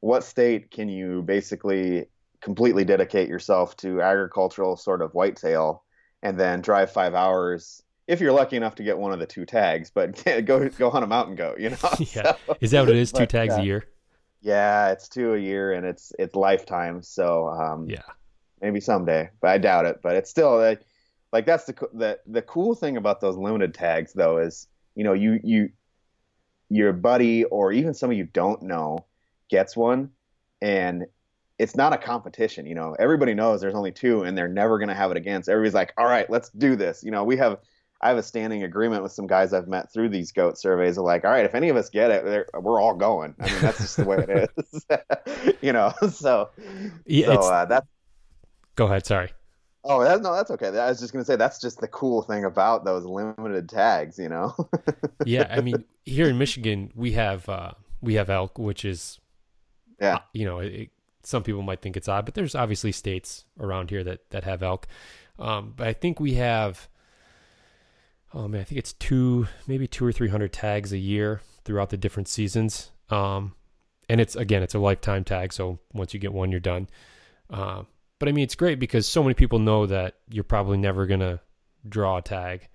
[0.00, 2.06] what state can you basically
[2.40, 5.84] completely dedicate yourself to agricultural sort of whitetail
[6.22, 7.82] and then drive five hours?
[8.08, 11.04] If you're lucky enough to get one of the two tags, but go go hunt
[11.04, 11.76] a mountain goat, you know.
[12.14, 12.34] Yeah.
[12.46, 13.12] So- Is that what it is?
[13.12, 13.84] Two But, tags uh, a year?
[14.40, 17.02] Yeah, it's two a year and it's it's lifetime.
[17.02, 18.02] So um, Yeah.
[18.60, 20.00] maybe someday, but I doubt it.
[20.02, 20.82] But it's still like,
[21.32, 25.12] like that's the the the cool thing about those limited tags though is you know
[25.12, 25.70] you you
[26.68, 28.98] your buddy or even somebody you don't know
[29.50, 30.10] gets one
[30.60, 31.04] and
[31.58, 34.88] it's not a competition you know everybody knows there's only two and they're never going
[34.88, 37.58] to have it against everybody's like all right let's do this you know we have
[38.00, 40.98] I have a standing agreement with some guys I've met through these goat surveys.
[40.98, 43.34] Of like, all right, if any of us get it, we're all going.
[43.40, 45.92] I mean, that's just the way it is, you know.
[46.10, 46.50] So,
[47.06, 47.86] Yeah, so uh, that's
[48.74, 49.06] go ahead.
[49.06, 49.30] Sorry.
[49.88, 50.66] Oh, that, no, that's okay.
[50.68, 54.28] I was just gonna say that's just the cool thing about those limited tags, you
[54.28, 54.54] know.
[55.24, 59.20] Yeah, I mean, here in Michigan, we have uh, we have elk, which is
[60.00, 60.90] yeah, you know, it, it-
[61.22, 64.62] some people might think it's odd, but there's obviously states around here that that have
[64.62, 64.86] elk.
[65.40, 66.88] Um, but I think we have,
[68.36, 71.90] oh man, I think it's two, maybe two or three hundred tags a year throughout
[71.90, 72.90] the different seasons.
[73.10, 73.54] Um,
[74.08, 75.52] and it's again, it's a lifetime tag.
[75.52, 76.88] So once you get one, you're done.
[77.50, 77.82] Uh,
[78.18, 81.40] but I mean, it's great because so many people know that you're probably never gonna
[81.88, 82.68] draw a tag.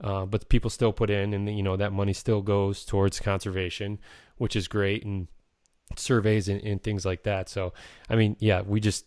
[0.00, 4.00] Uh, but people still put in, and you know that money still goes towards conservation,
[4.36, 5.28] which is great, and
[5.96, 7.48] surveys and, and things like that.
[7.48, 7.72] So,
[8.08, 9.04] I mean, yeah, we just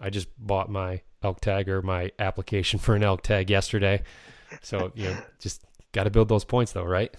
[0.00, 4.02] I just bought my elk tag or my application for an elk tag yesterday.
[4.60, 7.14] So you know, just got to build those points though, right?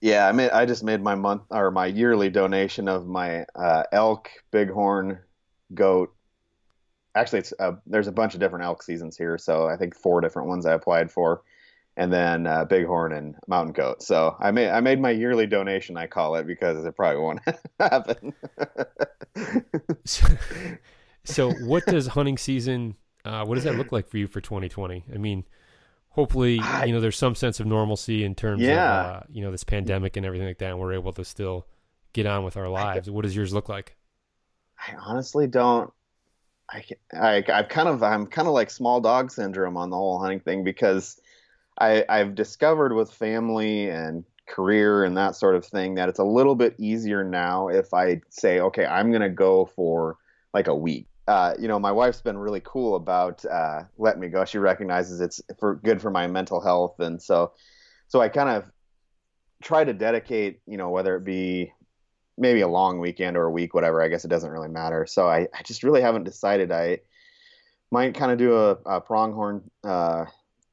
[0.00, 3.84] Yeah, I made I just made my month or my yearly donation of my uh,
[3.92, 5.18] elk, bighorn,
[5.74, 6.14] goat.
[7.14, 10.20] Actually, it's uh, there's a bunch of different elk seasons here, so I think four
[10.20, 11.42] different ones I applied for
[11.96, 14.02] and then uh, bighorn and mountain goat.
[14.02, 15.96] So I made I made my yearly donation.
[15.96, 17.40] I call it because it probably won't
[17.80, 18.34] happen.
[20.04, 20.26] so,
[21.24, 22.96] so, what does hunting season?
[23.24, 25.04] Uh, what does that look like for you for 2020?
[25.12, 25.44] I mean,
[26.14, 29.00] hopefully, you know, there's some sense of normalcy in terms yeah.
[29.00, 31.66] of uh, you know this pandemic and everything like that, and we're able to still
[32.12, 33.10] get on with our lives.
[33.10, 33.96] What does yours look like?
[34.78, 35.92] I honestly don't.
[36.70, 40.18] I, I I've kind of I'm kind of like small dog syndrome on the whole
[40.18, 41.20] hunting thing because
[41.78, 46.24] I, I've discovered with family and career and that sort of thing that it's a
[46.24, 50.16] little bit easier now if I say, okay, I'm going to go for
[50.52, 51.08] like a week.
[51.26, 54.44] Uh, you know, my wife's been really cool about uh, letting me go.
[54.44, 57.52] She recognizes it's for good for my mental health, and so,
[58.08, 58.64] so I kind of
[59.62, 61.72] try to dedicate, you know, whether it be
[62.36, 64.02] maybe a long weekend or a week, whatever.
[64.02, 65.06] I guess it doesn't really matter.
[65.06, 66.70] So I, I just really haven't decided.
[66.70, 66.98] I
[67.90, 70.26] might kind of do a, a pronghorn uh,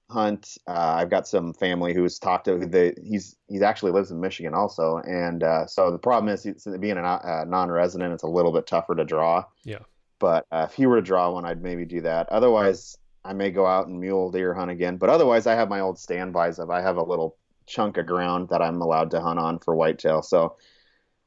[0.09, 0.57] hunt.
[0.67, 2.57] Uh, I've got some family who's talked to.
[2.57, 6.43] The, he's he's actually lives in Michigan also, and uh, so the problem is
[6.79, 9.45] being a non-resident, it's a little bit tougher to draw.
[9.63, 9.79] Yeah.
[10.21, 12.29] But uh, if he were to draw one, I'd maybe do that.
[12.29, 12.95] Otherwise,
[13.25, 14.97] I may go out and mule deer hunt again.
[14.97, 18.49] But otherwise, I have my old standbys of I have a little chunk of ground
[18.49, 20.21] that I'm allowed to hunt on for whitetail.
[20.21, 20.57] So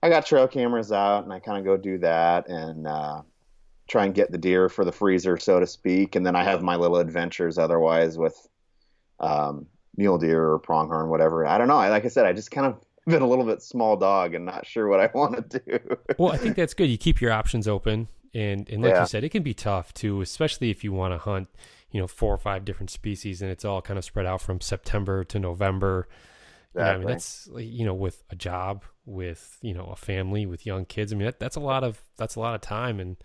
[0.00, 3.22] I got trail cameras out, and I kind of go do that and uh,
[3.88, 6.14] try and get the deer for the freezer, so to speak.
[6.14, 8.36] And then I have my little adventures otherwise with
[9.18, 9.66] um,
[9.96, 11.44] mule deer or pronghorn, whatever.
[11.44, 11.78] I don't know.
[11.78, 14.44] I, like I said, I just kind of been a little bit small dog and
[14.44, 15.96] not sure what I want to do.
[16.16, 16.88] well, I think that's good.
[16.88, 19.00] You keep your options open, and and like yeah.
[19.00, 21.48] you said, it can be tough too, especially if you want to hunt,
[21.90, 24.60] you know, four or five different species, and it's all kind of spread out from
[24.60, 26.08] September to November.
[26.74, 26.92] Exactly.
[26.92, 30.84] I mean, that's you know, with a job, with you know, a family, with young
[30.84, 31.12] kids.
[31.12, 33.16] I mean, that, that's a lot of that's a lot of time, and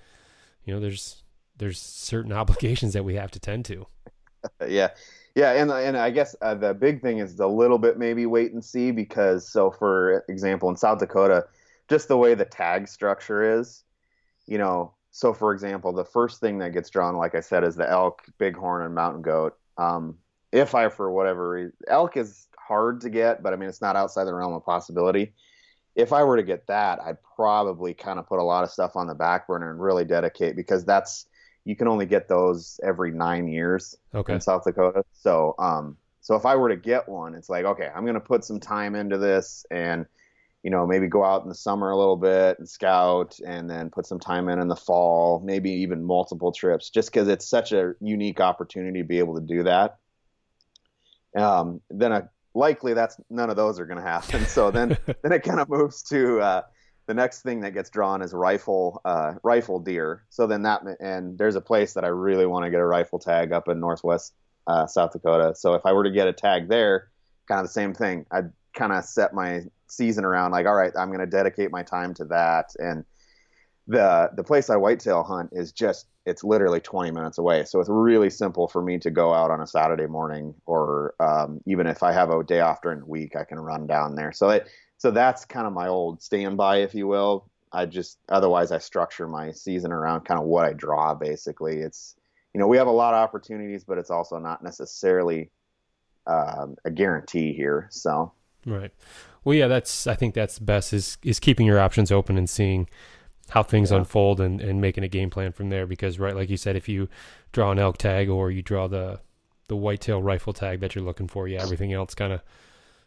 [0.63, 1.23] you know, there's
[1.57, 3.87] there's certain obligations that we have to tend to.
[4.67, 4.89] yeah,
[5.33, 8.53] yeah, and and I guess uh, the big thing is a little bit maybe wait
[8.53, 11.47] and see because so for example in South Dakota,
[11.89, 13.83] just the way the tag structure is,
[14.45, 17.75] you know, so for example the first thing that gets drawn, like I said, is
[17.75, 19.57] the elk, bighorn, and mountain goat.
[19.77, 20.17] Um,
[20.51, 23.95] if I for whatever reason, elk is hard to get, but I mean it's not
[23.95, 25.33] outside the realm of possibility.
[25.95, 28.95] If I were to get that, I'd probably kind of put a lot of stuff
[28.95, 31.27] on the back burner and really dedicate because that's
[31.65, 34.33] you can only get those every nine years okay.
[34.33, 35.03] in South Dakota.
[35.13, 38.19] So, um, so if I were to get one, it's like, okay, I'm going to
[38.19, 40.05] put some time into this and,
[40.63, 43.89] you know, maybe go out in the summer a little bit and scout and then
[43.89, 47.71] put some time in in the fall, maybe even multiple trips, just because it's such
[47.71, 49.97] a unique opportunity to be able to do that.
[51.35, 54.45] Um, then a, likely that's none of those are going to happen.
[54.45, 56.61] So then, then it kind of moves to, uh,
[57.09, 60.25] the next thing that gets drawn is rifle uh, rifle deer.
[60.29, 63.17] So then that and there's a place that I really want to get a rifle
[63.17, 64.35] tag up in northwest
[64.67, 65.55] uh, South Dakota.
[65.55, 67.09] So if I were to get a tag there,
[67.47, 68.27] kind of the same thing.
[68.29, 71.83] I'd kind of set my season around like, all right, I'm going to dedicate my
[71.83, 72.73] time to that.
[72.79, 73.05] And
[73.87, 77.65] the the place I whitetail hunt is just it's literally 20 minutes away.
[77.65, 81.59] So it's really simple for me to go out on a Saturday morning, or um,
[81.65, 84.31] even if I have a day off during the week, I can run down there.
[84.31, 87.49] So it so that's kind of my old standby, if you will.
[87.71, 91.15] I just otherwise I structure my season around kind of what I draw.
[91.15, 92.15] Basically, it's
[92.53, 95.49] you know we have a lot of opportunities, but it's also not necessarily
[96.27, 97.87] um, a guarantee here.
[97.89, 98.33] So
[98.69, 98.91] right.
[99.43, 102.89] Well, yeah, that's I think that's best is is keeping your options open and seeing
[103.49, 103.97] how things yeah.
[103.97, 105.87] unfold and, and making a game plan from there.
[105.87, 107.09] Because right, like you said, if you
[107.51, 109.19] draw an elk tag or you draw the
[109.67, 112.41] the whitetail rifle tag that you're looking for, yeah, everything else kind of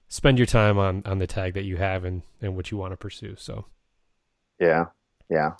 [0.08, 2.92] spend your time on on the tag that you have and and what you want
[2.92, 3.34] to pursue.
[3.36, 3.66] So,
[4.58, 4.86] yeah,
[5.28, 5.52] yeah.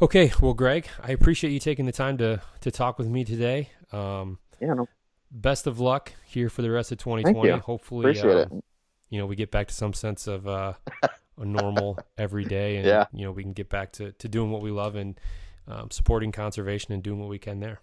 [0.00, 3.70] Okay, well, Greg, I appreciate you taking the time to to talk with me today.
[3.92, 4.88] Um, yeah, no.
[5.34, 7.58] Best of luck here for the rest of 2020.
[7.58, 8.64] Hopefully, appreciate um, it.
[9.08, 10.74] You know, we get back to some sense of uh,
[11.38, 13.06] a normal every day, and yeah.
[13.14, 15.18] you know, we can get back to to doing what we love and
[15.66, 17.80] um, supporting conservation and doing what we can there.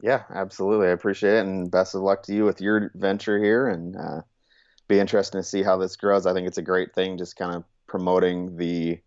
[0.00, 0.88] Yeah, absolutely.
[0.88, 3.66] I appreciate it, and best of luck to you with your venture here.
[3.68, 4.20] And uh,
[4.86, 6.26] be interesting to see how this grows.
[6.26, 9.00] I think it's a great thing, just kind of promoting the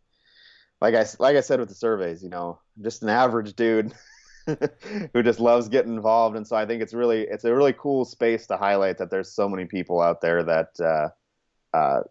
[0.81, 3.93] like I like I said with the surveys, you know, just an average dude
[5.13, 8.05] who just loves getting involved, and so I think it's really it's a really cool
[8.05, 12.01] space to highlight that there's so many people out there that uh, uh,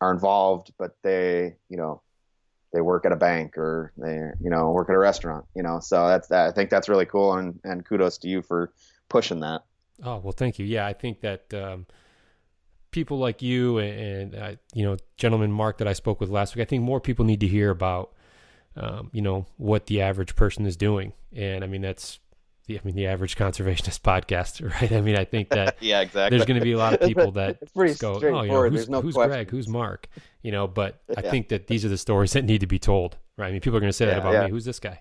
[0.00, 2.02] are involved, but they you know
[2.72, 5.80] they work at a bank or they you know work at a restaurant, you know.
[5.80, 8.72] So that's I think that's really cool, and and kudos to you for
[9.08, 9.62] pushing that.
[10.02, 10.66] Oh well, thank you.
[10.66, 11.52] Yeah, I think that.
[11.54, 11.86] Um
[12.94, 16.54] people like you and, and uh, you know, gentleman Mark that I spoke with last
[16.54, 18.13] week, I think more people need to hear about,
[18.76, 21.12] um, you know, what the average person is doing.
[21.34, 22.18] And I mean, that's
[22.66, 24.92] the, I mean, the average conservationist podcast, right?
[24.92, 26.36] I mean, I think that yeah, exactly.
[26.36, 28.88] There's going to be a lot of people that it's go, oh, you know, who's,
[28.88, 30.08] no who's Greg, who's Mark,
[30.42, 31.30] you know, but I yeah.
[31.30, 33.48] think that these are the stories that need to be told, right?
[33.48, 34.44] I mean, people are going to say yeah, that about yeah.
[34.44, 34.50] me.
[34.50, 35.00] Who's this guy?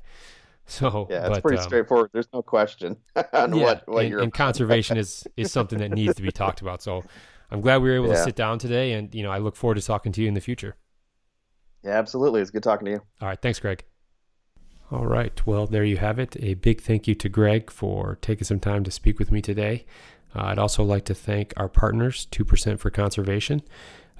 [0.65, 2.11] So yeah, it's but, pretty um, straightforward.
[2.13, 2.95] There's no question
[3.33, 6.61] on yeah, what, what and, and conservation is is something that needs to be talked
[6.61, 6.81] about.
[6.81, 7.03] So
[7.51, 8.13] I'm glad we were able yeah.
[8.13, 10.35] to sit down today, and you know, I look forward to talking to you in
[10.35, 10.75] the future.
[11.83, 12.41] Yeah, absolutely.
[12.41, 13.01] It's good talking to you.
[13.21, 13.83] All right, thanks, Greg.
[14.91, 16.35] All right, well, there you have it.
[16.39, 19.85] A big thank you to Greg for taking some time to speak with me today.
[20.35, 23.61] Uh, I'd also like to thank our partners, 2% for Conservation.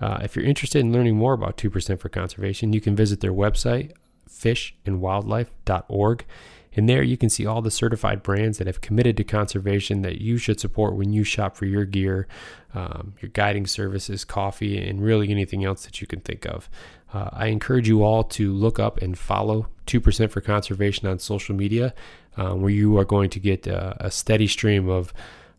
[0.01, 3.33] Uh, if you're interested in learning more about 2% for Conservation, you can visit their
[3.33, 3.91] website,
[4.29, 6.25] fishandwildlife.org.
[6.75, 10.21] And there you can see all the certified brands that have committed to conservation that
[10.21, 12.27] you should support when you shop for your gear,
[12.73, 16.69] um, your guiding services, coffee, and really anything else that you can think of.
[17.13, 21.55] Uh, I encourage you all to look up and follow 2% for Conservation on social
[21.55, 21.93] media,
[22.37, 25.13] um, where you are going to get a steady stream of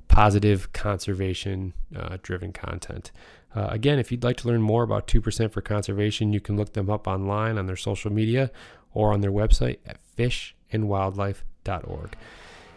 [0.08, 3.10] positive conservation uh, driven content.
[3.54, 6.72] Uh, again, if you'd like to learn more about 2% for Conservation, you can look
[6.72, 8.50] them up online on their social media
[8.92, 9.98] or on their website at
[10.82, 12.16] wildlife.org.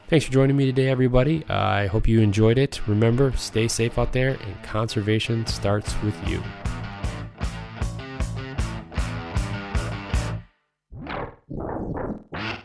[0.08, 1.44] Thanks for joining me today, everybody.
[1.50, 2.80] I hope you enjoyed it.
[2.88, 6.42] Remember, stay safe out there, and conservation starts with you.
[12.32, 12.57] Wow.